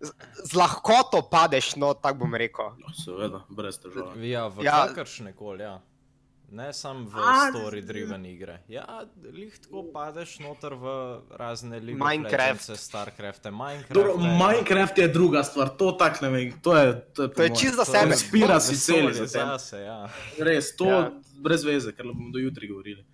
z, 0.00 0.12
z 0.44 0.54
lahkoto 0.56 1.22
padeš, 1.22 1.74
no, 1.76 1.92
tako 1.94 2.24
bom 2.24 2.34
rekel. 2.34 2.72
Ja, 2.80 2.92
Seveda, 2.96 3.42
brez 3.48 3.78
težav. 3.80 4.16
Ja, 4.24 4.48
v 4.48 4.64
ja. 4.64 4.86
kakršne 4.88 5.32
koli, 5.36 5.64
ja. 5.64 5.78
Ne 6.50 6.72
samo 6.72 7.06
v 7.06 7.14
A, 7.14 7.46
story-driven 7.48 8.24
igre. 8.26 8.58
Ja, 8.66 8.82
lih 9.24 9.54
tako 9.54 9.84
padeš 9.86 10.38
noter 10.38 10.74
v 10.74 10.86
razne 11.30 11.78
lige. 11.78 11.94
Minecraft. 11.96 12.74
Starcrafte, 12.74 13.50
Minecraft. 13.50 13.92
Dobro, 13.92 14.16
Minecraft 14.18 14.98
je 14.98 15.08
druga 15.08 15.44
stvar, 15.44 15.68
to 15.70 15.92
tak 15.92 16.18
ne 16.20 16.28
vem, 16.28 16.50
to 16.58 16.74
je. 16.74 16.86
To 17.14 17.22
je, 17.22 17.28
To 17.30 17.42
je 17.42 17.50
čisto 17.50 17.76
za 17.76 17.84
to 17.84 17.92
sebe. 17.92 18.12
Inspira 18.12 18.58
si 18.58 18.74
cel 18.76 19.06
Vesolje 19.06 19.14
za 19.16 19.26
tem. 19.28 19.46
zase, 19.48 19.76
ja. 19.80 20.00
Res, 20.40 20.74
to 20.74 20.86
Ja. 20.86 21.10
brez 21.36 21.62
veze, 21.62 21.92
ker 21.92 22.04
bomo 22.04 22.30
do 22.30 22.38
jutri 22.38 22.66
govorili. 22.66 23.04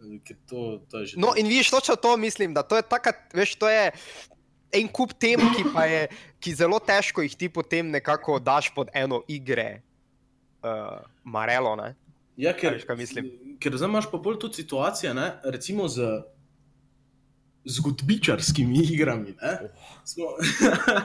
Eh, 0.00 0.18
Ker 0.20 0.36
to, 0.44 0.58
to 0.90 0.98
je 0.98 1.06
že 1.06 1.14
No, 1.16 1.30
in 1.36 1.46
vidiš, 1.46 1.70
točno 1.70 1.94
to 1.94 2.16
mislim, 2.16 2.50
da 2.50 2.62
to 2.62 2.74
je 2.74 2.82
taka, 2.82 3.12
veš, 3.30 3.54
to 3.54 3.68
je 3.68 3.92
en 4.72 4.88
kup 4.88 5.12
tem, 5.12 5.38
ki 5.38 5.62
pa 5.70 5.84
je, 5.84 6.08
ki 6.40 6.54
zelo 6.54 6.78
težko 6.78 7.22
jih 7.22 7.36
ti 7.36 7.46
potem 7.48 7.86
nekako 7.86 8.38
daš 8.38 8.74
pod 8.74 8.90
eno 8.90 9.22
igre, 9.28 9.82
uh, 10.62 10.98
Marelo, 11.22 11.76
ne? 11.76 11.94
Ja, 12.40 12.54
ker, 12.56 12.74
veš, 12.78 12.86
kaj 12.88 12.96
mislim? 12.96 13.30
ker 13.60 13.76
zdaj 13.76 13.88
imaš 13.88 14.10
pa 14.10 14.18
bolj 14.18 14.38
tudi 14.40 14.62
situacije, 14.62 15.14
ne? 15.14 15.32
recimo 15.44 15.88
z 15.88 16.22
zgodbičarskimi 17.64 18.78
igrami. 18.78 19.34
Ne? 19.42 19.58
Smo, 20.04 20.24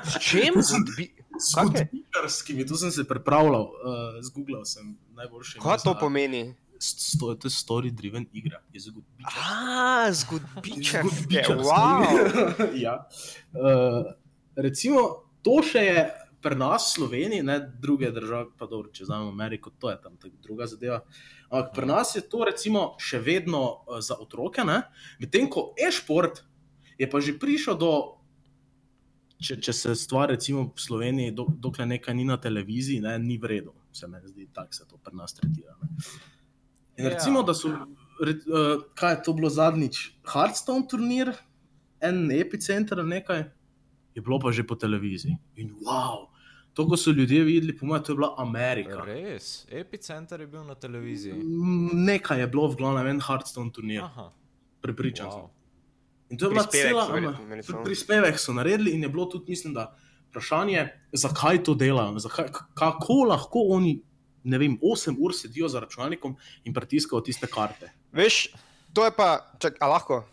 S 0.04 0.20
čem? 0.24 0.54
Zgodbi... 0.70 1.12
zgodbičarskimi, 1.52 2.68
tu 2.68 2.76
sem 2.76 2.92
se 2.92 3.04
pripravljal, 3.08 3.62
uh, 3.62 4.22
zgooglal 4.24 4.66
sem 4.66 4.98
najboljše. 5.16 5.60
Kaj 5.60 5.84
to 5.84 5.98
pomeni? 6.00 6.54
Sto, 6.80 7.36
to 7.36 7.48
je 7.48 7.52
story-driven 7.52 8.26
igra, 8.34 8.60
je 8.74 8.80
zgodbičar. 8.80 9.44
A, 9.52 10.12
zgodbičarske, 10.12 11.16
Zgodbičarska 11.16 11.64
wow. 11.64 12.68
ja. 12.86 13.08
uh, 13.52 14.12
recimo, 14.56 15.08
to 15.42 15.62
še 15.64 15.84
je 15.86 16.25
pri 16.46 16.56
nas 16.56 16.92
Sloveniji, 16.94 17.42
ne 17.44 17.58
druge 17.82 18.12
države, 18.14 18.52
pa 18.58 18.68
dobro, 18.70 18.92
če 18.94 19.08
znamo 19.10 19.32
Ameriko, 19.34 19.72
to 19.82 19.90
je 19.90 19.98
tam 20.02 20.18
druga 20.44 20.68
zadeva. 20.70 21.00
Ampak 21.50 21.72
pri 21.74 21.88
nas 21.90 22.12
je 22.16 22.22
to 22.30 22.46
recimo 22.46 22.84
še 23.02 23.18
vedno 23.26 23.62
uh, 23.66 23.98
za 23.98 24.20
otroke, 24.22 24.62
medtem 25.20 25.50
ko 25.50 25.72
e-šport 25.74 26.44
je 27.02 27.10
pa 27.10 27.20
že 27.20 27.34
prišel 27.42 27.80
do. 27.82 27.92
Če, 29.42 29.58
če 29.60 29.74
se 29.74 29.96
stvar, 30.00 30.30
recimo 30.32 30.70
v 30.70 30.80
Sloveniji, 30.80 31.34
do, 31.36 31.48
dokler 31.50 31.90
nekaj 31.90 32.16
ni 32.16 32.24
na 32.30 32.38
televiziji, 32.38 33.02
ne, 33.04 33.18
ni 33.20 33.36
v 33.42 33.50
redu, 33.52 33.74
se 33.92 34.08
mi 34.08 34.22
zdi, 34.24 34.46
tako 34.54 34.78
se 34.78 34.86
to 34.88 35.02
pri 35.02 35.18
nas 35.18 35.34
tretira. 35.36 35.76
Ne. 35.82 35.90
In 36.96 37.10
Ja. 37.10 37.12
recimo, 37.12 37.42
da 37.44 37.58
so, 37.58 37.74
re, 38.22 38.38
uh, 38.48 38.86
kaj 38.96 39.18
je 39.18 39.24
to 39.26 39.34
bilo 39.34 39.50
zadnjič, 39.50 40.00
Hearthstone 40.30 40.88
turnir, 40.88 41.34
en 42.00 42.30
epicenter 42.32 43.04
nekaj, 43.04 43.44
je 44.16 44.24
bilo 44.24 44.40
pa 44.40 44.56
že 44.56 44.64
po 44.64 44.80
televiziji. 44.80 45.36
In 45.60 45.76
wow, 45.84 46.32
to, 46.76 46.84
ko 46.88 46.98
so 47.00 47.12
ljudje 47.12 47.44
videli, 47.44 47.74
po 47.78 47.88
mojem, 47.88 48.04
to 48.04 48.12
je 48.12 48.16
bila 48.16 48.34
Amerika. 48.38 49.04
Res, 49.08 49.66
epicenter 49.72 50.42
je 50.44 50.48
bil 50.48 50.64
na 50.68 50.76
televiziji. 50.76 51.34
Mm, 51.34 52.04
Nekaj 52.06 52.40
je 52.40 52.48
bilo 52.48 52.68
v 52.68 52.76
glavnem 52.76 53.08
en 53.08 53.22
Hearthstone 53.24 53.72
turnir, 53.72 54.04
Aha, 54.04 54.32
prepričan 54.84 55.32
sem. 55.32 55.42
wow. 55.42 55.50
In 56.30 56.38
to 56.38 56.46
je 56.46 56.50
bila 56.50 56.66
cela 56.68 57.06
samo. 57.64 57.84
prispevek 57.84 58.40
so 58.40 58.54
naredili 58.54 58.92
in 58.92 59.04
je 59.04 59.10
bilo 59.10 59.26
tudi, 59.26 59.46
mislim, 59.54 59.74
da 59.74 59.96
vprašanje, 60.30 60.88
zakaj 61.14 61.64
to 61.64 61.76
delajo, 61.76 62.20
zakaj, 62.20 62.52
kako 62.74 63.14
lahko 63.30 63.60
oni, 63.72 64.02
ne 64.44 64.58
vem, 64.58 64.76
8 64.82 65.16
ur 65.20 65.34
sedijo 65.34 65.68
za 65.68 65.80
računalnikom 65.80 66.36
in 66.64 66.74
pritiskajo 66.74 67.22
tiste 67.22 67.48
karte. 67.48 67.92
Veš, 68.12 68.50
to 68.94 69.06
je 69.06 69.12
pa, 69.16 69.30
čak, 69.60 69.78
a 69.80 69.88
lahko? 69.88 70.26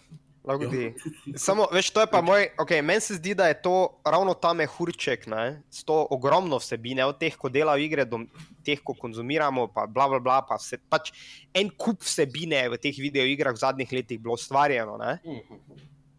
Lahko. 0.44 0.68
Ja, 0.74 0.90
Samo, 1.38 1.66
veš, 1.72 1.90
to 1.94 2.02
je 2.02 2.08
pa 2.10 2.20
moj, 2.24 2.48
ok, 2.58 2.70
meni 2.82 3.00
se 3.00 3.16
zdi, 3.18 3.34
da 3.38 3.48
je 3.50 3.58
to 3.62 3.74
ravno 4.04 4.34
ta 4.34 4.52
mehurček, 4.52 5.26
ne, 5.30 5.62
s 5.70 5.84
to 5.84 6.06
ogromno 6.10 6.58
vsebine, 6.58 7.04
od 7.06 7.18
teh, 7.20 7.36
ko 7.38 7.50
delajo 7.52 7.84
igre, 7.84 8.04
do 8.08 8.24
teh, 8.66 8.80
ko 8.82 8.94
konzumiramo, 8.98 9.68
pa 9.74 9.86
bla, 9.86 10.08
bla, 10.08 10.20
bla, 10.22 10.40
pa 10.46 10.58
vse, 10.60 10.80
pač 10.90 11.12
en 11.54 11.70
kup 11.70 12.02
vsebine 12.06 12.64
v 12.74 12.80
teh 12.82 12.98
videoigrah 12.98 13.54
v 13.54 13.62
zadnjih 13.62 13.94
letih 14.00 14.20
bilo 14.20 14.38
ustvarjeno, 14.38 14.98
ne. 15.00 15.16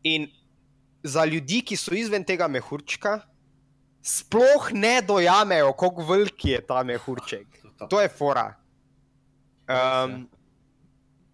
In 0.08 0.27
za 1.03 1.25
ljudi, 1.27 1.62
ki 1.68 1.77
so 1.80 1.96
izven 1.96 2.24
tega 2.24 2.48
mehurčka, 2.48 3.20
sploh 4.03 4.72
ne 4.75 5.01
dojamejo, 5.01 5.72
kako 5.80 6.03
velik 6.08 6.46
je 6.46 6.60
ta 6.68 6.84
mehurček. 6.84 7.48
To 7.89 8.00
je 8.00 8.10
fora. 8.12 8.53
Um, 9.68 10.27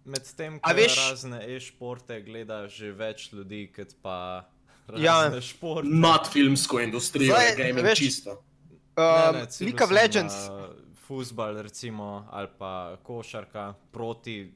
Medtem, 0.04 0.58
ko 0.58 0.70
veš- 0.70 1.10
razne 1.10 1.40
e-športe 1.46 2.20
gleda 2.20 2.68
že 2.68 2.92
več 2.92 3.32
ljudi, 3.32 3.68
kot 3.68 3.94
pa 4.02 4.46
Ja. 4.90 5.22
razne 5.22 5.40
športe. 5.42 5.88
Nad 5.88 6.26
filmsko 6.26 6.80
industrijo, 6.80 7.34
Zdaj, 7.34 7.56
gaming 7.58 7.86
veš, 7.86 7.98
čisto. 7.98 8.30
um, 8.30 9.46
ciljal 9.46 9.66
League 9.66 9.84
of 9.84 9.90
Legends. 9.92 10.34
Na 10.48 10.68
futbal, 10.96 11.62
recimo, 11.62 12.04
ali 12.30 12.48
pa 12.58 12.72
košarka 12.98 13.74
proti 13.92 14.52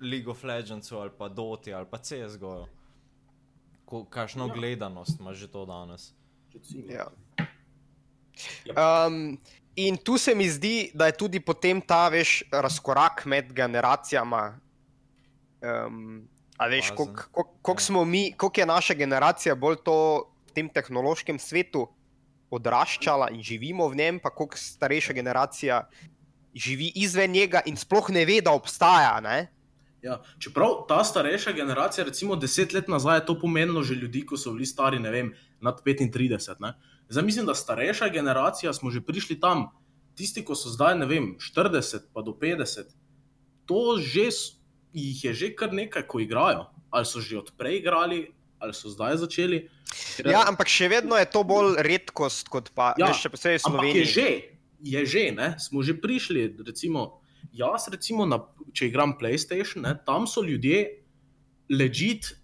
League 0.00 0.26
of 0.26 0.42
Legendsu, 0.42 0.96
ali 0.96 1.10
pa 1.10 1.28
Doti, 1.28 1.72
ali 1.72 1.86
pa 1.86 1.98
CSGO. 1.98 2.66
Ko- 3.84 4.04
Kakšno 4.04 4.46
Ja. 4.46 4.54
gledanost 4.54 5.20
ima 5.20 5.34
že 5.34 5.46
to 5.46 5.66
danes? 5.66 6.12
Ja. 6.88 7.06
Um, 9.06 9.38
in 9.76 9.96
tu 9.96 10.18
se 10.18 10.34
mi 10.34 10.46
zdi, 10.46 10.90
da 10.94 11.06
je 11.06 11.12
tudi 11.14 11.40
potem 11.40 11.80
ta 11.80 12.08
veš, 12.08 12.42
razkorak 12.52 13.24
med 13.26 13.52
generacijama. 13.52 14.58
Um, 15.60 16.28
a 16.58 16.66
veš, 16.66 16.90
koliko 16.96 17.72
Ja. 17.72 17.78
smo 17.78 18.04
mi, 18.04 18.32
koliko 18.32 18.60
je 18.60 18.66
naša 18.66 18.94
generacija 18.94 19.54
bolj 19.54 19.76
to 19.84 19.96
v 20.48 20.52
tem 20.52 20.68
tehnološkem 20.68 21.38
svetu 21.38 21.88
odraščala 22.50 23.30
in 23.30 23.42
živimo 23.42 23.88
v 23.88 23.96
njem, 23.96 24.20
pa 24.20 24.30
koliko 24.30 24.58
starejša 24.58 25.12
generacija 25.12 25.88
živi 26.54 26.92
izven 26.94 27.30
njega 27.30 27.62
in 27.66 27.76
sploh 27.76 28.10
ne 28.10 28.24
ve, 28.26 28.40
da 28.40 28.52
obstaja. 28.52 29.20
Ne? 29.20 29.48
Ja, 30.02 30.20
čeprav 30.38 30.86
ta 30.88 31.04
starejša 31.04 31.52
generacija, 31.52 32.04
recimo 32.04 32.36
deset 32.36 32.72
let 32.72 32.88
nazaj, 32.88 33.20
je 33.20 33.26
to 33.26 33.36
pomenilo 33.40 33.82
že 33.82 33.94
ljudi, 33.94 34.24
ko 34.26 34.36
so 34.36 34.52
bili 34.52 34.66
stari, 34.66 34.98
ne 34.98 35.10
vem, 35.10 35.34
nad 35.60 35.80
35. 35.84 36.56
Ne? 36.60 36.74
Zdaj 37.08 37.24
mislim, 37.24 37.46
da 37.46 37.54
starejša 37.54 38.08
generacija 38.08 38.72
smo 38.72 38.90
že 38.90 39.00
prišli 39.00 39.40
tam, 39.40 39.68
tisti, 40.14 40.44
ko 40.44 40.54
so 40.54 40.72
zdaj, 40.72 40.98
ne 40.98 41.06
vem, 41.06 41.34
40 41.38 42.10
pa 42.14 42.22
do 42.22 42.32
50, 42.32 42.90
to 43.66 43.98
že 44.00 44.30
jih 44.92 45.24
je 45.24 45.32
že 45.34 45.48
kar 45.52 45.70
nekaj, 45.70 46.02
ko 46.04 46.18
igrajo. 46.18 46.66
Ali 46.90 47.04
so 47.04 47.20
že 47.20 47.38
odprej 47.38 47.78
igrali, 47.78 48.30
ali 48.58 48.72
so 48.72 48.88
zdaj 48.88 49.16
začeli. 49.18 49.68
Ker- 50.16 50.26
Ja, 50.28 50.44
ampak 50.44 50.66
še 50.66 50.88
vedno 50.88 51.14
je 51.14 51.24
to 51.24 51.42
bolj 51.42 51.78
redkost 51.78 52.48
kot 52.48 52.70
pa, 52.70 52.94
Ja, 52.94 53.08
veš, 53.08 53.22
še 53.22 53.30
posebej 53.30 53.58
Ampak 53.64 53.90
je 53.92 54.04
že, 54.04 54.28
je 54.80 55.00
že, 55.04 55.24
ne? 55.30 55.54
smo 55.56 55.80
že 55.80 55.94
prišli. 55.94 56.58
Recimo, 56.58 57.22
jaz, 57.52 57.86
recimo, 57.88 58.24
na, 58.24 58.42
če 58.70 58.86
igram 58.86 59.14
PlayStation, 59.14 59.82
ne, 59.82 59.94
tam 59.96 60.26
so 60.26 60.40
ljudje, 60.40 61.02
ležit, 61.68 62.34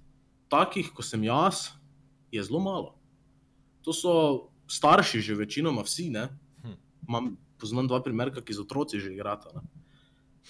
takih 0.47 0.91
kot 0.91 1.05
sem 1.05 1.23
jaz, 1.23 1.75
je 2.31 2.39
zelo 2.41 2.59
malo. 2.59 2.95
To 3.83 3.91
so 3.91 4.13
starši, 4.67 5.21
že 5.21 5.35
večinoma 5.35 5.83
vsi. 5.83 6.11
ne. 6.11 6.31
Hm. 6.63 6.77
Imam, 7.05 7.25
poznam 7.57 7.87
dva 7.87 7.99
primera, 7.99 8.31
ki 8.31 8.53
z 8.53 8.61
otroci 8.61 8.99
že 8.99 9.11
igrata. 9.11 9.51
Ne. 9.53 9.63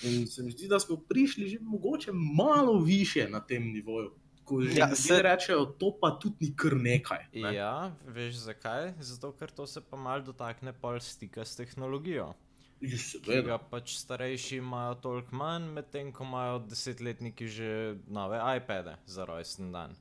In 0.03 0.27
se 0.27 0.43
mi 0.43 0.51
zdi, 0.51 0.69
da 0.69 0.79
smo 0.79 0.97
prišli 0.99 1.49
že 1.49 1.59
mogoče 1.61 2.11
malo 2.13 2.79
više 2.81 3.29
na 3.29 3.41
tem 3.41 3.63
nivoju. 3.65 4.11
ko 4.45 4.61
že 4.63 4.71
Ja, 4.73 4.89
ja, 4.89 4.95
se- 4.95 5.23
rečejo, 5.23 5.65
to 5.67 5.91
pa 5.93 6.11
tudi 6.13 6.37
ni 6.41 6.57
kar 6.57 6.73
nekaj. 6.75 7.19
Ne? 7.35 7.51
Ja, 7.53 7.97
veš 8.07 8.35
zakaj? 8.37 8.95
Zato, 9.01 9.33
ker 9.33 9.51
to 9.51 9.67
se 9.67 9.81
pa 9.81 9.97
mal 9.97 10.23
dotakne 10.23 10.73
pol 10.73 11.01
stika 11.01 11.43
s 11.43 11.57
tehnologijo. 11.57 12.35
Ja, 12.81 12.91
Ki 12.91 12.99
seveda. 12.99 13.43
ga 13.43 13.59
pač 13.61 13.97
starejši 13.97 14.57
imajo 14.57 14.95
toliko 14.97 15.35
manj, 15.35 15.67
medtem 15.71 16.13
ko 16.13 16.25
imajo 16.25 16.59
desetletniki 16.61 17.49
že 17.49 17.71
nove 18.07 18.39
iPade 18.57 18.95
za 19.07 19.25
rojsten 19.25 19.73
dan. 19.73 19.97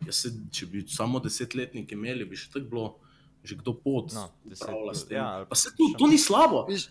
Ja, 0.00 0.12
se, 0.12 0.30
če 0.50 0.66
bi 0.66 0.84
samo 0.88 1.20
desetletniki 1.20 1.94
imeli, 1.94 2.24
bi 2.24 2.36
še 2.36 2.48
tako 2.48 2.66
bilo, 2.66 2.86
že 3.44 3.56
kdo 3.56 3.74
pot. 3.74 4.12
No, 4.12 4.28
deset 4.44 5.10
ja, 5.10 5.26
ali 5.34 5.46
pa 5.46 5.54
se 5.54 5.68
pa 5.68 5.76
to, 5.76 5.98
to 5.98 6.06
ni 6.06 6.18
slabo. 6.18 6.64
Viš- 6.66 6.88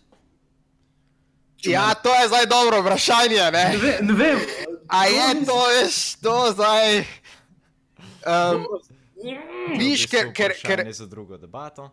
Če 1.58 1.72
Ja, 1.72 1.94
to 1.94 2.14
je 2.14 2.28
zdaj 2.28 2.46
dobro 2.46 2.82
vprašanje. 2.82 3.44
Ne? 3.48 3.64
Ne, 3.66 3.78
ve, 3.78 3.94
ne 4.02 4.14
vem. 4.14 4.40
A 4.88 5.06
je 5.06 5.28
ni- 5.34 5.46
to, 5.46 5.58
veš, 5.68 6.16
to 6.18 6.36
zdaj. 6.54 7.04
Um, 8.24 8.68
viš, 9.74 10.06
To 10.06 10.12
ker, 10.12 10.26
je 10.26 10.34
ker, 10.34 10.52
ker 10.56 10.94
za 10.94 11.06
drugo 11.06 11.38
debato. 11.38 11.90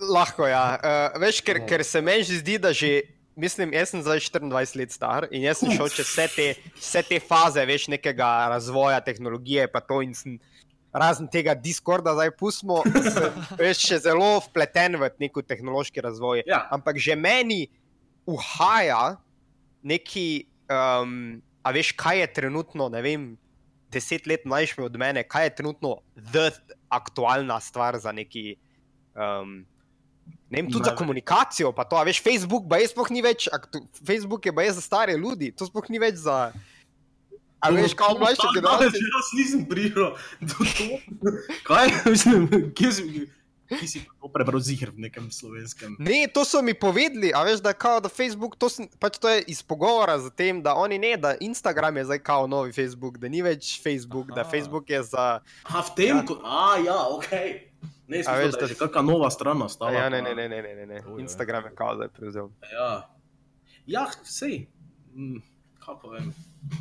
lahko 0.00 0.46
ja. 0.46 0.78
Uh, 0.78 1.20
veš, 1.20 1.40
ker, 1.40 1.60
ker 1.66 1.84
se 1.84 2.00
meni 2.00 2.22
že 2.24 2.38
zdi, 2.38 2.58
da 2.58 2.72
že. 2.72 3.02
Mislim, 3.38 3.70
jaz 3.70 3.92
sem 3.94 4.02
zdaj 4.02 4.18
24 4.34 4.74
let 4.74 4.90
star 4.90 5.28
in 5.30 5.44
jaz 5.46 5.60
sem 5.60 5.70
šel 5.70 5.86
čez 5.94 6.08
vse 6.10 6.24
te, 6.26 6.46
vse 6.74 7.02
te 7.06 7.20
faze, 7.22 7.62
veš, 7.62 7.84
nekega 7.86 8.26
razvoja 8.50 8.98
tehnologije, 8.98 9.68
pa 9.70 9.78
to 9.78 10.00
in 10.02 10.10
sem, 10.10 10.40
razen 10.90 11.28
tega 11.30 11.54
Discorda, 11.54 12.16
zdaj 12.18 12.32
pustimo, 12.34 12.80
sem, 12.82 13.30
veš, 13.54 13.78
še 13.78 14.00
zelo 14.10 14.40
vpleten 14.42 14.98
v 14.98 15.06
neki 15.22 15.44
tehnološki 15.46 16.02
razvoj. 16.02 16.42
Ja. 16.50 16.64
Ampak 16.74 16.98
že 16.98 17.14
meni 17.14 17.68
uhaja 18.28 19.16
neki, 19.82 20.46
um, 20.68 21.40
a 21.64 21.72
veš, 21.72 21.94
kaj 21.96 22.20
je 22.20 22.28
trenutno, 22.40 22.88
ne 22.92 23.02
vem, 23.04 23.30
deset 23.92 24.28
let 24.28 24.44
mlajši 24.44 24.84
od 24.84 24.96
mene, 25.00 25.24
kaj 25.24 25.48
je 25.48 25.54
trenutno 25.62 25.96
the 26.14 26.50
aktualna 26.92 27.60
stvar 27.60 27.98
za 27.98 28.12
neki. 28.12 28.56
Um, 29.16 29.64
Ne 30.48 30.62
vem, 30.62 30.66
tudi 30.68 30.84
Ne 30.84 30.90
za 30.90 30.96
komunikacijo, 30.96 31.72
pa 31.72 31.84
to, 31.84 31.96
a 31.96 32.02
veš, 32.04 32.22
Facebook, 32.24 32.64
pa 32.68 32.76
je 32.80 32.88
sploh 32.88 33.08
ni 33.12 33.20
več, 33.24 33.46
aktu, 33.52 33.80
Facebook 34.06 34.46
je 34.46 34.52
pa 34.52 34.64
je 34.64 34.72
za 34.76 34.80
stare 34.84 35.16
ljudi, 35.16 35.50
to 35.56 35.64
sploh 35.68 35.88
ni 35.92 36.00
več 36.00 36.20
za. 36.20 36.52
A 37.60 37.70
veš, 37.72 37.94
kao 37.96 38.16
mlajša 38.16 38.42
Tako 38.44 38.54
generacija. 38.56 38.88
daleč 38.88 39.16
Jaz 39.16 39.30
nisem 39.36 39.64
prišel 39.68 40.10
do 40.40 40.68
to. 40.76 40.88
Kaj, 41.68 41.92
mislim, 42.06 42.48
kje 42.76 42.92
si, 42.92 43.06
kje 43.70 43.86
si 43.86 44.00
to 44.00 44.28
prebral 44.28 44.56
zihr 44.58 44.88
v 44.88 44.98
nekem 45.00 45.28
slovenskem? 45.28 45.96
Ne, 45.98 46.26
to 46.26 46.40
so 46.40 46.58
mi 46.58 46.72
povedali, 46.72 47.30
a 47.30 47.42
veš, 47.42 47.60
da, 47.60 47.72
kao, 47.72 48.00
da 48.00 48.08
Facebook, 48.08 48.56
to, 48.56 48.68
sem, 48.68 48.88
pač 48.98 49.16
to 49.16 49.28
je 49.28 49.44
iz 49.46 49.60
pogovora 49.60 50.16
z 50.16 50.30
tem, 50.30 50.62
da 50.62 50.74
oni 50.74 50.96
ne, 50.96 51.16
da 51.16 51.36
Instagram 51.36 51.96
je 51.96 52.04
zdaj 52.04 52.18
kao 52.20 52.46
novi 52.46 52.72
Facebook, 52.72 53.18
da 53.18 53.28
ni 53.28 53.40
več 53.40 53.76
Facebook, 53.78 54.26
Aha. 54.26 54.34
da. 54.34 54.42
Facebook 54.44 54.88
je 54.88 55.02
za. 55.04 55.40
A 55.64 55.80
v 55.80 55.88
tem, 55.94 56.16
Ja. 56.16 56.24
ja. 56.24 56.36
a 56.42 56.64
ja, 56.78 56.98
ok. 57.10 57.30
Ne, 58.08 58.18
A 58.18 58.22
sem 58.24 58.34
veš, 58.34 58.52
da 58.52 58.60
da- 58.60 58.66
je 58.66 58.74
kakšna 58.76 59.02
nova 59.02 59.28
stran 59.28 59.58
nastala. 59.58 59.92
Ja, 59.92 60.08
ne, 60.08 60.22
ne, 60.22 60.32
ne, 60.32 60.48
ne, 60.48 60.62
ne, 60.62 60.86
ne. 60.86 60.98
Instagram 61.18 61.64
je 61.64 61.74
kao 61.74 61.92
zdaj 61.94 62.08
prevzel. 62.08 62.48
Ja, 62.72 63.04
ja 63.86 64.08
sej. 64.24 64.64
Mm, 65.12 65.44
pa 65.78 66.08
vem. 66.08 66.32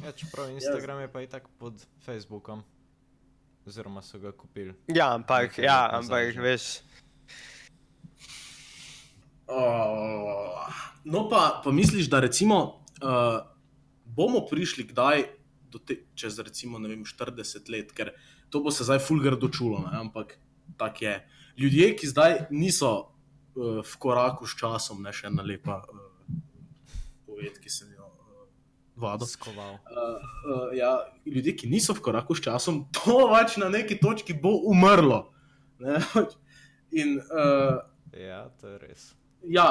Ja, 0.03 0.11
čeprav 0.11 0.49
Instagram 0.49 0.99
je 0.99 1.07
pa 1.07 1.21
i 1.21 1.27
tak 1.27 1.47
pod 1.59 1.75
Facebookom. 1.99 2.63
Oziroma 3.67 4.01
so 4.01 4.19
ga 4.19 4.31
kupili. 4.31 4.73
Ja, 4.87 5.13
ampak, 5.13 5.57
ja, 5.59 5.89
ampak, 5.91 6.37
veš. 6.39 6.67
Oh, 9.47 10.67
no, 11.03 11.25
pa, 11.27 11.61
pa 11.63 11.71
misliš, 11.71 12.07
da 12.11 12.19
recimo, 12.23 12.83
uh, 13.03 13.41
bomo 14.05 14.45
prišli 14.47 14.87
kdaj 14.87 15.25
do 15.71 15.79
te, 15.79 15.99
čez 16.15 16.39
recimo 16.39 16.79
ne 16.79 16.93
vem, 16.93 17.03
40 17.03 17.71
let, 17.71 17.91
ker 17.95 18.13
to 18.49 18.63
bo 18.63 18.71
se 18.71 18.87
zdaj 18.87 18.99
fulgar 19.03 19.35
dočulo, 19.35 19.83
ne? 19.83 19.97
ampak 19.99 20.37
tako 20.79 21.05
je. 21.05 21.15
Ljudje, 21.57 21.95
ki 21.99 22.07
zdaj 22.07 22.39
niso 22.49 22.91
uh, 22.95 23.83
v 23.83 23.99
koraku 23.99 24.47
s 24.47 24.55
časom, 24.55 25.03
ne 25.03 25.11
še 25.11 25.27
ena 25.27 25.43
lepa 25.43 25.81
uh, 25.83 26.07
poved, 27.27 27.59
ki 27.59 27.71
sem 27.71 27.91
jo 27.91 27.96
Skoval. 29.27 29.73
Uh, 29.73 29.77
uh, 29.93 30.77
ja, 30.77 30.91
ljudje, 31.25 31.53
ki 31.55 31.67
niso 31.69 31.93
v 31.93 32.01
koraku 32.01 32.35
s 32.35 32.41
časom, 32.41 32.85
to 32.95 33.27
pač 33.31 33.57
na 33.61 33.69
neki 33.69 33.99
točki 34.01 34.33
bo 34.33 34.55
umrlo. 34.65 35.29
Ne? 35.79 35.99
In 36.91 37.19
uh, 37.21 37.77
Ja, 38.17 38.47
to 38.61 38.67
je 38.67 38.77
res. 38.81 39.11
ja, 39.45 39.67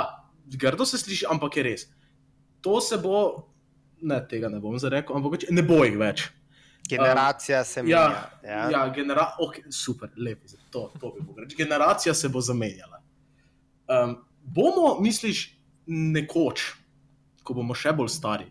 grdo 0.47 0.87
se 0.87 0.99
sliši, 0.99 1.27
ampak 1.31 1.57
je 1.57 1.63
res. 1.63 1.87
To 2.63 2.81
se 2.81 2.99
bo, 2.99 3.49
ne, 4.03 4.21
tega 4.31 4.49
ne 4.53 4.61
bom 4.61 4.77
zdaj 4.79 4.91
rekel, 5.01 5.17
ampak 5.17 5.33
pač 5.39 5.47
ne 5.51 5.63
bo 5.67 5.81
jih 5.85 5.97
več. 5.99 6.29
Generacija 6.87 7.65
se 7.67 7.83
Ja, 7.83 8.05
menja. 8.07 8.23
ja. 8.47 8.61
ja 8.71 8.83
genera 8.95 9.33
okay, 9.43 9.65
super, 9.75 10.13
lepo, 10.17 10.47
to, 10.71 10.85
to 11.01 11.11
bi 11.17 11.25
mogel 11.27 11.45
reči. 11.45 11.57
Generacija 11.59 12.15
se 12.15 12.29
bo 12.31 12.39
zamenjala. 12.41 13.01
Um, 13.91 14.13
bomo, 14.43 15.01
misliš, 15.03 15.49
nekoč, 15.87 16.69
ko 17.43 17.55
bomo 17.59 17.75
še 17.75 17.91
bolj 17.97 18.13
stari, 18.15 18.47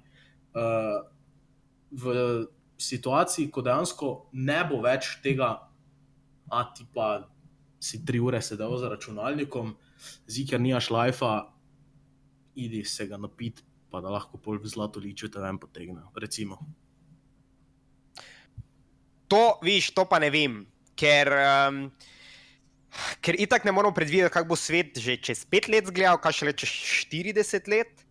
uh, 0.55 1.03
v 1.91 2.15
situaciji, 2.77 3.51
ko 3.51 3.63
dejansko 3.63 4.11
ne 4.33 4.59
bo 4.69 4.81
več 4.83 5.17
tega, 5.23 5.51
a 6.51 6.63
ti 6.75 6.85
pa 6.93 7.27
si 7.79 8.01
tri 8.05 8.19
ure 8.19 8.41
sedel 8.41 8.75
za 8.81 8.89
računalnikom, 8.91 9.75
zikar 10.27 10.61
nimaš 10.61 10.89
lajfa, 10.91 11.33
idi 12.55 12.83
se 12.87 13.07
ga 13.07 13.17
napiti, 13.17 13.63
pa 13.91 14.01
da 14.01 14.11
lahko 14.11 14.39
pol 14.41 14.59
v 14.59 14.69
zlato 14.71 14.99
liču 14.99 15.29
te 15.31 15.39
ven 15.39 15.59
potegne. 15.61 16.03
Recimo. 16.19 16.59
To, 19.31 19.57
viš, 19.63 19.91
to 19.95 20.05
pa 20.09 20.19
ne 20.21 20.29
vem, 20.29 20.59
ker, 20.97 21.31
um, 21.33 21.79
ker 23.25 23.37
itak 23.41 23.65
ne 23.65 23.73
moramo 23.73 23.95
predvideti, 23.95 24.33
kako 24.33 24.53
bo 24.53 24.57
svet 24.59 24.99
že 25.01 25.17
čez 25.17 25.45
pet 25.49 25.67
let 25.71 25.89
zgledal, 25.89 26.19
kaj 26.21 26.41
šele 26.41 26.53
čez 26.53 26.71
40 27.09 27.71
let. 27.71 28.05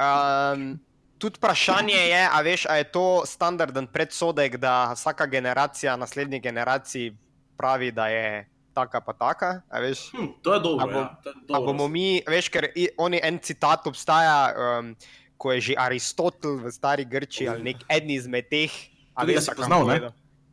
Um, 0.00 0.80
tudi 1.20 1.36
vprašanje 1.36 1.92
je, 1.94 2.22
a 2.24 2.38
veš, 2.40 2.64
a 2.64 2.74
je 2.74 2.86
to 2.86 3.04
standarden 3.24 3.86
predsodek, 3.86 4.56
da 4.56 4.90
vsaka 4.90 5.26
generacija 5.26 5.92
naslednji 5.94 6.40
generaciji 6.40 7.12
pravi, 7.54 7.90
da 7.90 8.08
je 8.08 8.26
taka 8.72 9.00
pa 9.00 9.12
taka. 9.12 9.60
a 9.68 9.78
veš. 9.78 10.10
Hm, 10.10 10.40
to 10.40 10.48
je 10.50 10.60
dobro. 10.60 10.80
A 10.80 10.86
bom- 10.86 11.04
ja, 11.04 11.20
to 11.22 11.28
je 11.28 11.34
A 11.34 11.44
dobro. 11.52 11.66
bomo 11.66 11.86
mi, 11.86 12.06
veš, 12.24 12.48
ker 12.48 12.66
oni 12.96 13.20
en 13.20 13.38
citat 13.38 13.84
obstaja, 13.84 14.38
um, 14.78 14.96
ko 15.36 15.52
je 15.52 15.60
že 15.62 15.74
Aristotel 15.74 16.58
v 16.58 16.70
stari 16.70 17.04
Grčiji 17.04 17.48
ali 17.48 17.62
nek 17.64 17.84
eden 17.86 18.10
izmed 18.10 18.48
teh. 18.48 18.72
a 19.12 19.24
veš, 19.24 19.40
si 19.42 19.50
a 19.50 19.54
poznal, 19.54 19.80
ne? 19.80 19.86
povedal? 19.90 20.12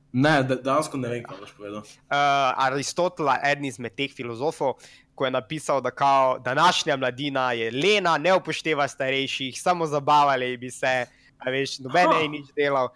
Ne, 0.10 0.44
de- 0.44 0.56
dejansko 0.58 0.98
ne 0.98 1.08
vem, 1.10 1.22
kaj 1.22 1.38
boš 1.38 1.52
povedal. 1.54 1.84
uh, 1.84 2.16
Aristotela, 2.58 3.40
eden 3.42 3.66
izmed 3.66 3.94
teh 3.94 4.10
filozofov, 4.10 4.80
ko 5.18 5.26
je 5.26 5.32
napisal, 5.32 5.82
da 5.82 5.92
kao, 5.92 6.38
današnja 6.40 6.98
mladina 6.98 7.52
je 7.52 7.72
lena, 7.72 8.18
ne 8.18 8.36
upošteva 8.38 8.88
starejših, 8.88 9.62
samo 9.62 9.88
zabavali 9.90 10.58
bi 10.58 10.70
se, 10.72 11.06
a 11.38 11.50
veš, 11.50 11.80
noben 11.80 12.14
je 12.22 12.28
nič 12.30 12.52
delal. 12.56 12.92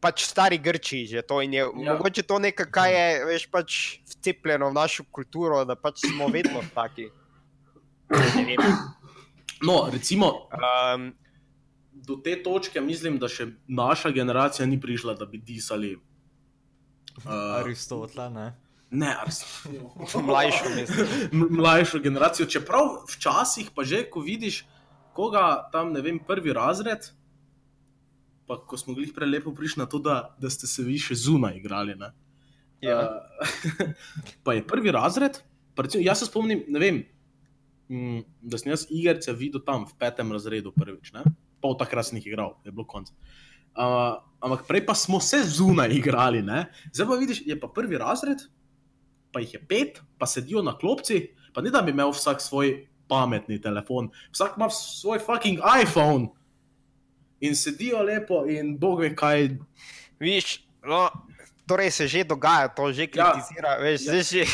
Pač 0.00 0.24
stari 0.24 0.58
Grči 0.58 1.06
že 1.06 1.22
to 1.22 1.42
in 1.44 1.54
je 1.54 1.64
ja. 1.64 1.92
Mogoče 1.92 2.22
to 2.22 2.38
nekaj, 2.38 2.66
kar 2.72 2.88
je 2.92 3.24
veš, 3.24 3.46
pač 3.52 3.78
vcepljeno 4.12 4.68
v 4.68 4.76
našo 4.76 5.04
kulturo, 5.12 5.64
da 5.64 5.76
pač 5.76 6.04
smo 6.08 6.28
vedno 6.28 6.60
taki. 6.74 7.08
Ne. 8.10 8.56
No, 9.62 9.88
recimo, 9.92 10.48
Um, 10.52 11.12
do 11.92 12.16
te 12.16 12.42
točke 12.42 12.80
mislim, 12.80 13.18
da 13.18 13.28
še 13.28 13.46
naša 13.68 14.10
generacija 14.10 14.66
ni 14.66 14.80
prišla, 14.80 15.14
da 15.14 15.26
bi 15.26 15.38
disali. 15.38 15.94
Uh, 17.24 17.32
Aristotela, 17.60 18.52
ne? 18.90 19.14
mlajšo. 20.30 20.64
M- 21.32 21.48
mlajšo 21.50 21.98
generacijo. 21.98 22.46
Čeprav 22.46 23.04
včasih 23.10 23.70
pa 23.74 23.84
že, 23.84 24.04
ko 24.10 24.20
vidiš 24.20 24.64
koga 25.12 25.68
tam, 25.72 25.92
ne 25.92 26.00
vem, 26.00 26.18
prvi 26.18 26.52
razred, 26.54 27.10
pa 28.46 28.58
ko 28.58 28.78
smo 28.78 28.94
bili 28.94 29.12
prelepo 29.14 29.52
prišli 29.54 29.82
na 29.82 29.86
to, 29.90 30.00
da, 30.02 30.34
da 30.40 30.50
ste 30.50 30.66
se 30.70 30.82
vi 30.86 30.98
še 30.98 31.14
zunaj 31.18 31.58
igrali. 31.60 31.94
Ne? 31.98 32.12
Ja. 32.82 33.02
Uh, 33.04 33.92
pa 34.44 34.56
je 34.56 34.66
prvi 34.66 34.94
razred, 34.94 35.42
pa 35.74 35.86
recimo, 35.86 36.02
jaz 36.06 36.22
se 36.22 36.30
spomnim, 36.30 36.64
vem, 36.80 37.04
mm, 37.92 38.24
da 38.40 38.58
sem 38.58 38.72
jaz 38.72 38.86
igrice 38.88 39.34
videl 39.36 39.62
tam 39.66 39.86
v 39.86 39.98
petem 40.00 40.32
razredu 40.34 40.74
prvič, 40.74 41.12
ne? 41.16 41.26
pol 41.60 41.76
takrat 41.76 42.08
sem 42.08 42.16
jih 42.16 42.30
igral, 42.30 42.54
je 42.64 42.72
bilo 42.72 42.86
konc. 42.88 43.10
Uh, 43.76 44.16
ampak 44.40 44.64
prej 44.64 44.80
pa 44.88 44.94
smo 44.96 45.20
se 45.20 45.42
zunaj 45.44 45.92
igrali, 45.92 46.40
ne? 46.42 46.64
zdaj 46.88 47.06
pa 47.06 47.18
vidiš, 47.20 47.44
je 47.46 47.58
pa 47.60 47.68
prvi 47.68 48.00
razred, 48.00 48.40
pa 49.32 49.40
jih 49.40 49.54
je 49.54 49.60
pet, 49.68 50.00
pa 50.18 50.26
sedijo 50.26 50.62
na 50.62 50.76
klopci, 50.78 51.30
pa 51.54 51.62
ne 51.62 51.70
da 51.70 51.82
bi 51.82 51.90
imel 51.90 52.12
vsak 52.12 52.40
svoj 52.42 52.86
pametni 53.08 53.60
telefon, 53.60 54.10
vsak 54.32 54.56
ima 54.56 54.70
svoj 54.70 55.18
fucking 55.18 55.58
iPhone. 55.82 56.28
In 57.40 57.56
sedijo 57.56 58.02
lepo, 58.02 58.44
in 58.46 58.76
bog 58.78 59.00
ve 59.00 59.14
kaj. 59.16 59.48
Viš, 60.20 60.66
no, 60.84 61.08
torej 61.66 61.90
se 61.90 62.08
že 62.08 62.24
dogaja, 62.24 62.68
to 62.68 62.92
že 62.92 63.02
Ja. 63.02 63.32
kritizira, 63.32 63.76
veš, 63.80 64.00
Ja. 64.06 64.22
že. 64.22 64.44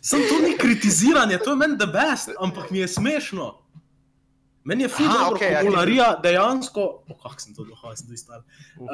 Sem 0.00 0.20
to 0.28 0.40
ni 0.48 0.56
kritiziranje, 0.58 1.38
to 1.38 1.50
je 1.50 1.56
meni 1.56 1.78
the 1.78 1.86
best, 1.86 2.30
ampak 2.40 2.70
mi 2.70 2.78
je 2.78 2.88
smešno. 2.88 3.56
Meni 4.64 4.82
je 4.82 4.88
da 4.88 5.28
okej, 5.32 5.46
je 5.48 5.52
ja, 5.52 5.60
komularija 5.60 6.20
dejansko, 6.22 6.80
oh, 7.08 7.16
kako 7.22 7.40
sem 7.40 7.54
to 7.54 7.64
dohajal, 7.64 7.96
zdaj 7.96 8.16
star. 8.16 8.40
Uh, 8.76 8.86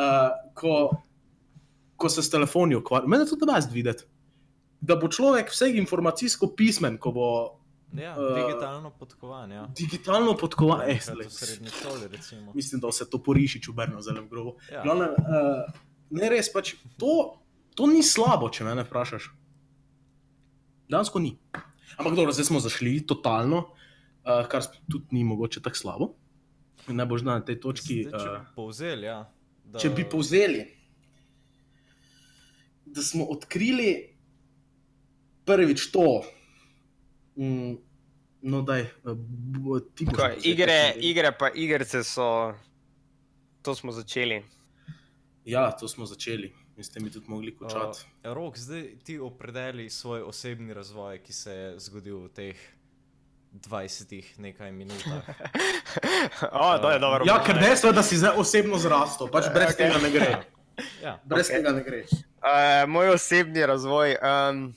ko 0.55 1.03
ko 1.97 2.09
se 2.09 2.23
s 2.23 2.31
telefoni 2.31 2.77
ukvarja. 2.77 3.09
Mene 3.09 3.27
to 3.27 3.37
da 3.37 3.53
vas 3.53 3.69
videti. 3.73 4.05
Da 4.81 4.97
bo 4.97 5.09
človek 5.09 5.51
vse 5.51 5.71
informacijsko 5.73 6.53
pismen, 6.53 6.99
ko 6.99 7.13
bo 7.13 7.29
Ja, 7.93 8.13
Eh, 8.13 8.35
digitalno 8.37 8.91
podkovan, 8.91 9.53
ja. 9.53 9.67
digitalno 9.69 10.35
podkovan. 10.35 10.81
Eh, 10.83 10.93
Enkrat 10.93 11.15
glej, 11.15 11.27
v 11.27 11.33
srednji 11.33 11.71
šoli, 11.73 12.09
recimo. 12.09 12.53
mislim, 12.53 12.81
da 12.81 12.93
se 12.93 13.11
to 13.11 13.19
poriši, 13.19 13.63
čuberno 13.63 14.03
zelo 14.03 14.27
grobo. 14.27 14.57
Ja. 14.69 14.83
Glavnem, 14.83 15.11
uh, 15.11 15.71
ne 16.11 16.29
res, 16.29 16.53
pač 16.53 16.75
to, 16.99 17.39
to 17.75 17.87
ni 17.87 18.03
slabo, 18.03 18.51
če 18.51 18.65
me 18.65 18.75
ne 18.75 18.83
vprašaš. 18.83 19.31
Dansko 20.89 21.19
ni. 21.19 21.39
Ampak 21.97 22.15
dobro, 22.15 22.33
zdaj 22.33 22.45
smo 22.45 22.61
zašli 22.61 23.07
totalno, 23.07 23.71
uh, 24.21 24.45
kar 24.47 24.67
tudi 24.91 25.07
ni 25.13 25.25
mogoče 25.25 25.63
tako 25.63 25.77
slabo. 25.77 26.11
Ne 26.89 27.07
boš 27.07 27.23
na 27.23 27.41
tej 27.41 27.61
točki. 27.61 28.03
Zdaj, 28.05 28.19
če 28.19 28.29
Uh, 28.29 28.39
bi 28.41 28.55
povzeli, 28.57 29.07
ja. 29.07 29.21
Da, 29.65 29.79
če 29.79 29.91
bi 29.91 30.05
povzeli, 30.05 30.67
da 32.87 33.03
smo 33.03 33.25
odkrili 33.27 34.16
prvič 35.47 35.91
to, 35.95 36.25
mm, 37.37 37.73
no, 38.43 38.63
da 38.63 38.77
je 38.77 38.91
ti 39.95 40.05
boš. 40.05 40.17
Kaj, 40.17 40.37
povzel, 40.37 41.01
igre, 41.01 41.33
pa 41.39 41.51
igrice 41.55 42.05
so, 42.05 42.53
to 43.63 43.75
smo 43.75 43.93
začeli. 43.93 44.43
Ja, 45.45 45.71
to 45.71 45.89
smo 45.89 46.07
začeli 46.07 46.53
in 46.77 46.85
ste 46.85 47.01
mi 47.01 47.11
tudi 47.11 47.27
mogli 47.29 47.57
končati. 47.57 47.99
Uh, 48.25 48.33
Rok, 48.33 48.59
zdaj 48.59 48.99
ti 49.05 49.19
opredeli 49.19 49.91
svoj 49.91 50.23
osebni 50.23 50.75
razvoj, 50.75 51.23
ki 51.23 51.33
se 51.33 51.53
je 51.53 51.79
zgodil 51.79 52.19
v 52.19 52.29
teh 52.29 52.57
20 53.53 54.39
nekaj 54.39 54.73
minutah. 54.73 55.25
o, 56.53 56.79
to 56.79 56.91
je 56.91 56.99
dobro. 56.99 57.25
Ja, 57.27 57.41
ker 57.47 57.59
dejstvo 57.61 57.89
je, 57.91 57.97
da 57.97 58.03
si 58.03 58.19
zdaj 58.21 58.37
osebno 58.37 58.79
zrastel, 58.79 59.31
pač 59.33 59.49
brez 59.55 59.73
okay. 59.73 59.87
tega 59.87 60.03
ne 60.03 60.11
gre. 60.11 60.31
Ja, 61.01 61.17
Brez 61.25 61.49
okay. 61.49 61.57
tega 61.57 61.73
ne 61.73 61.85
gre. 61.85 62.03
Uh, 62.45 62.85
moj 62.89 63.15
osebni 63.15 63.67
razvoj. 63.67 64.19
Um, 64.21 64.75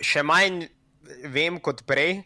še 0.00 0.22
manj 0.26 0.66
vem 1.30 1.60
kot 1.62 1.84
prej. 1.86 2.22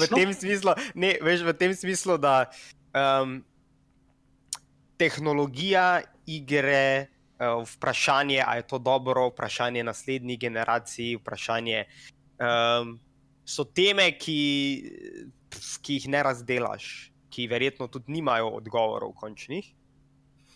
v 0.00 0.06
tem 0.08 0.32
smislu, 0.32 0.74
ne, 0.96 1.16
veš, 1.20 1.44
v 1.44 1.52
tem 1.56 1.72
smislu 1.76 2.16
da 2.20 2.48
um, 2.96 3.40
tehnologija 4.96 6.02
igre, 6.26 7.08
uh, 7.36 7.60
vprašanje, 7.66 8.40
ali 8.40 8.62
je 8.62 8.68
to 8.68 8.78
dobro, 8.78 9.28
vprašanje 9.32 9.84
naslednji 9.84 10.36
generaciji, 10.36 11.18
vprašanje. 11.20 11.84
Um, 12.40 12.96
so 13.44 13.64
teme, 13.64 14.12
ki, 14.18 14.40
ki 15.82 15.98
jih 16.00 16.08
ne 16.12 16.22
razdelaš, 16.22 17.12
ki 17.32 17.48
verjetno 17.50 17.88
tudi 17.92 18.12
nimajo 18.12 18.54
odgovorov 18.60 19.14
končnih. 19.18 19.72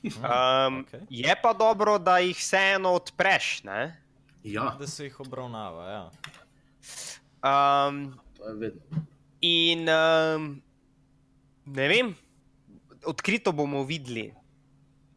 Um, 0.07 0.13
okej. 0.87 1.01
okay. 1.01 1.07
Je 1.11 1.35
pa 1.43 1.53
dobro, 1.53 1.99
da 1.99 2.19
jih 2.23 2.37
vseeno 2.37 2.95
odpreš. 3.01 3.65
Ne? 3.67 4.06
Ja, 4.47 4.77
da 4.79 4.87
se 4.87 5.09
jih 5.09 5.21
obravnava. 5.21 5.87
Ja. 5.91 6.11
Um, 7.43 8.15
in 9.41 9.89
um, 9.91 10.51
ne 11.67 11.89
vem, 11.91 12.13
odkrito 13.11 13.53
bomo 13.53 13.83
videli. 13.85 14.29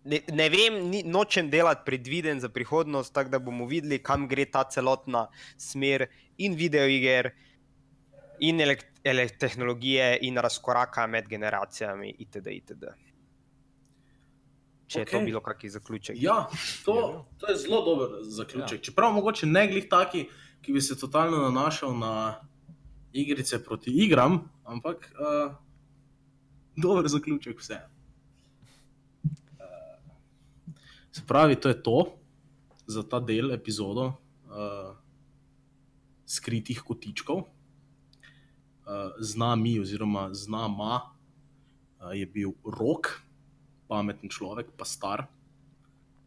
Ne, 0.09 0.21
ne 0.33 0.47
vem, 0.49 0.79
ni, 0.89 1.03
nočem 1.05 1.51
delati 1.51 1.85
predviden 1.85 2.39
za 2.41 2.49
prihodnost, 2.49 3.13
tako 3.13 3.35
da 3.35 3.39
bomo 3.43 3.67
videli, 3.69 3.99
kam 4.01 4.25
gre 4.27 4.47
ta 4.49 4.63
celotna 4.71 5.27
smer 5.57 6.07
in 6.37 6.55
videoiger, 6.57 7.29
in 8.39 8.63
elek, 8.65 8.85
elek, 9.03 9.37
tehnologije, 9.37 10.15
in 10.25 10.41
razkoraka 10.41 11.05
med 11.07 11.29
generacijami, 11.29 12.15
itd. 12.17 12.47
itd. 12.55 12.89
Če 14.89 15.03
okay. 15.03 15.05
je 15.05 15.11
to 15.13 15.25
bilo 15.27 15.39
kakšen 15.45 15.69
zaključek. 15.75 16.17
Ja, 16.17 16.47
to, 16.85 17.25
to 17.37 17.51
je 17.51 17.57
zelo 17.61 17.83
dober 17.85 18.23
zaključek. 18.25 18.79
Ja. 18.79 18.83
Čeprav 18.89 19.13
mogoče 19.13 19.45
ne 19.45 19.67
glih 19.69 19.85
taki, 19.89 20.23
ki 20.65 20.73
bi 20.73 20.81
se 20.81 20.97
totalno 20.97 21.43
nanašal 21.45 21.93
na 21.97 22.13
igrice 23.13 23.59
proti 23.63 23.93
igram, 24.01 24.39
ampak 24.65 25.05
uh, 25.13 25.53
dober 26.73 27.05
zaključek 27.07 27.61
vse. 27.61 27.77
Uh, 29.61 30.73
se 31.11 31.21
pravi, 31.27 31.55
to 31.55 31.69
je 31.69 31.83
to 31.83 31.97
za 32.89 33.05
ta 33.05 33.21
del 33.21 33.53
epizodo 33.53 34.09
uh, 34.09 34.97
skritih 36.25 36.81
kotičkov. 36.81 37.45
Uh, 37.45 39.13
z 39.21 39.37
nami, 39.37 39.77
oziroma 39.79 40.33
z 40.33 40.49
nama, 40.49 41.01
uh, 42.01 42.09
je 42.17 42.25
bil 42.25 42.57
rok, 42.65 43.28
pameten 43.89 44.29
človek, 44.29 44.69
pa 44.77 44.85
star. 44.85 45.25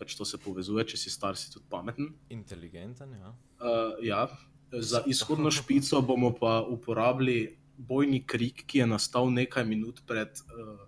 Pač 0.03 0.16
to 0.18 0.27
se 0.27 0.40
povezuje, 0.42 0.85
če 0.92 0.98
si 0.98 1.12
star, 1.14 1.38
si 1.38 1.53
tudi 1.53 1.68
pameten. 1.70 2.11
Inteligenten, 2.35 3.14
ja. 3.14 3.31
Uh, 3.62 3.94
ja. 4.03 4.27
Za 4.72 5.05
izhodno 5.07 5.53
špico 5.55 6.01
bomo 6.03 6.33
pa 6.35 6.59
uporabili 6.66 7.55
bojni 7.77 8.22
krik, 8.27 8.64
ki 8.66 8.83
je 8.83 8.88
nastal 8.90 9.31
nekaj 9.31 9.64
minut 9.68 10.03
pred 10.09 10.42
uh, 10.51 10.83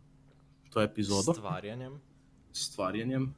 to 0.74 0.82
epizodo, 0.82 1.36
stvarjanjem. 1.36 2.00
stvarjanjem. 2.52 3.30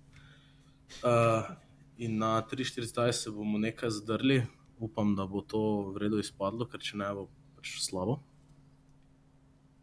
Uh, 1.03 1.51
in 1.99 2.19
na 2.19 2.41
3-4 2.47 3.13
se 3.13 3.31
bomo 3.31 3.59
nekaj 3.59 3.91
zdrli, 3.91 4.47
upam, 4.79 5.15
da 5.17 5.27
bo 5.27 5.43
to 5.43 5.93
vredno 5.93 6.21
izpadlo, 6.23 6.69
ker 6.69 6.81
če 6.81 6.97
ne 7.01 7.13
bo 7.17 7.29
pač 7.57 7.77
slabo. 7.85 8.21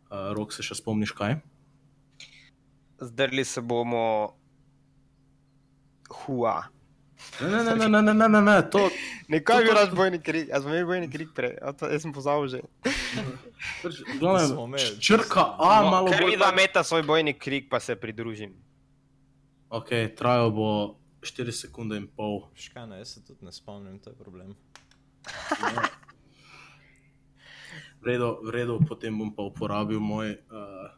Uh, 0.10 0.32
Rok 0.38 0.54
se 0.54 0.66
še 0.66 0.78
spomniš 0.80 1.14
kaj? 1.18 1.42
Zdrli 3.04 3.44
se 3.44 3.62
bomo 3.62 4.34
hua. 6.18 6.64
Ne, 7.42 7.48
ne, 7.48 7.64
ne, 7.66 7.88
ne, 7.90 8.02
ne, 8.04 8.14
ne, 8.14 8.28
ne, 8.30 8.42
ne, 8.42 8.62
to 8.64 8.90
Nekaj 9.28 9.56
To- 9.56 9.62
bi 9.62 9.68
to- 9.68 9.74
rad 9.74 9.92
bojni 9.92 10.20
krik, 10.20 10.48
jaz 10.50 10.62
sem 10.62 10.70
imel 10.70 10.86
bojni 10.86 11.08
krik 11.08 11.30
prej, 11.32 11.56
a 11.58 11.72
to, 11.72 11.88
jaz 11.88 12.02
sem 12.02 12.12
pozabil 12.12 12.48
že. 12.50 12.60
pač, 13.82 13.94
Smo 13.96 14.20
glavno, 14.20 14.66
imeli. 14.66 15.00
črka 15.00 15.56
A, 15.58 15.82
No, 15.82 15.90
malo 15.90 16.08
ker 16.08 16.20
bolj. 16.20 16.32
vidva 16.32 16.52
meta 16.52 16.82
svoj 16.82 17.04
bojni 17.04 17.34
krik, 17.34 17.70
pa 17.70 17.80
se 17.80 17.96
pridružim. 17.96 18.52
Ok, 19.70 19.88
trajalo 20.12 20.52
bo 20.52 20.68
4 21.22 21.52
sekunde 21.54 21.96
in 21.96 22.08
pol. 22.08 22.52
Škana, 22.54 22.98
jaz 22.98 23.08
se 23.10 23.24
tudi 23.24 23.40
ne 23.42 23.52
spomnim, 23.52 24.00
to 24.00 24.10
je 24.10 24.16
problem. 24.16 24.52
V 27.96 28.06
redu, 28.06 28.38
v 28.42 28.50
redu, 28.52 28.80
potem 28.82 29.14
bom 29.14 29.32
pa 29.32 29.42
uporabil 29.42 29.96
moj 29.98 30.36
uh, 30.52 30.92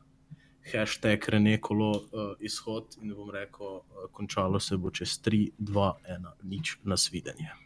hashtag 0.74 1.30
Renekolo 1.30 1.92
uh, 1.92 2.34
izhod 2.40 2.98
in 3.02 3.14
bom 3.16 3.30
rekel, 3.30 3.68
uh, 3.68 4.08
končalo 4.12 4.60
se 4.60 4.78
bo 4.78 4.92
čez 4.92 5.20
3, 5.26 5.52
2, 5.58 5.92
1, 6.10 6.32
nič, 6.44 6.78
nasvidenje. 6.84 7.65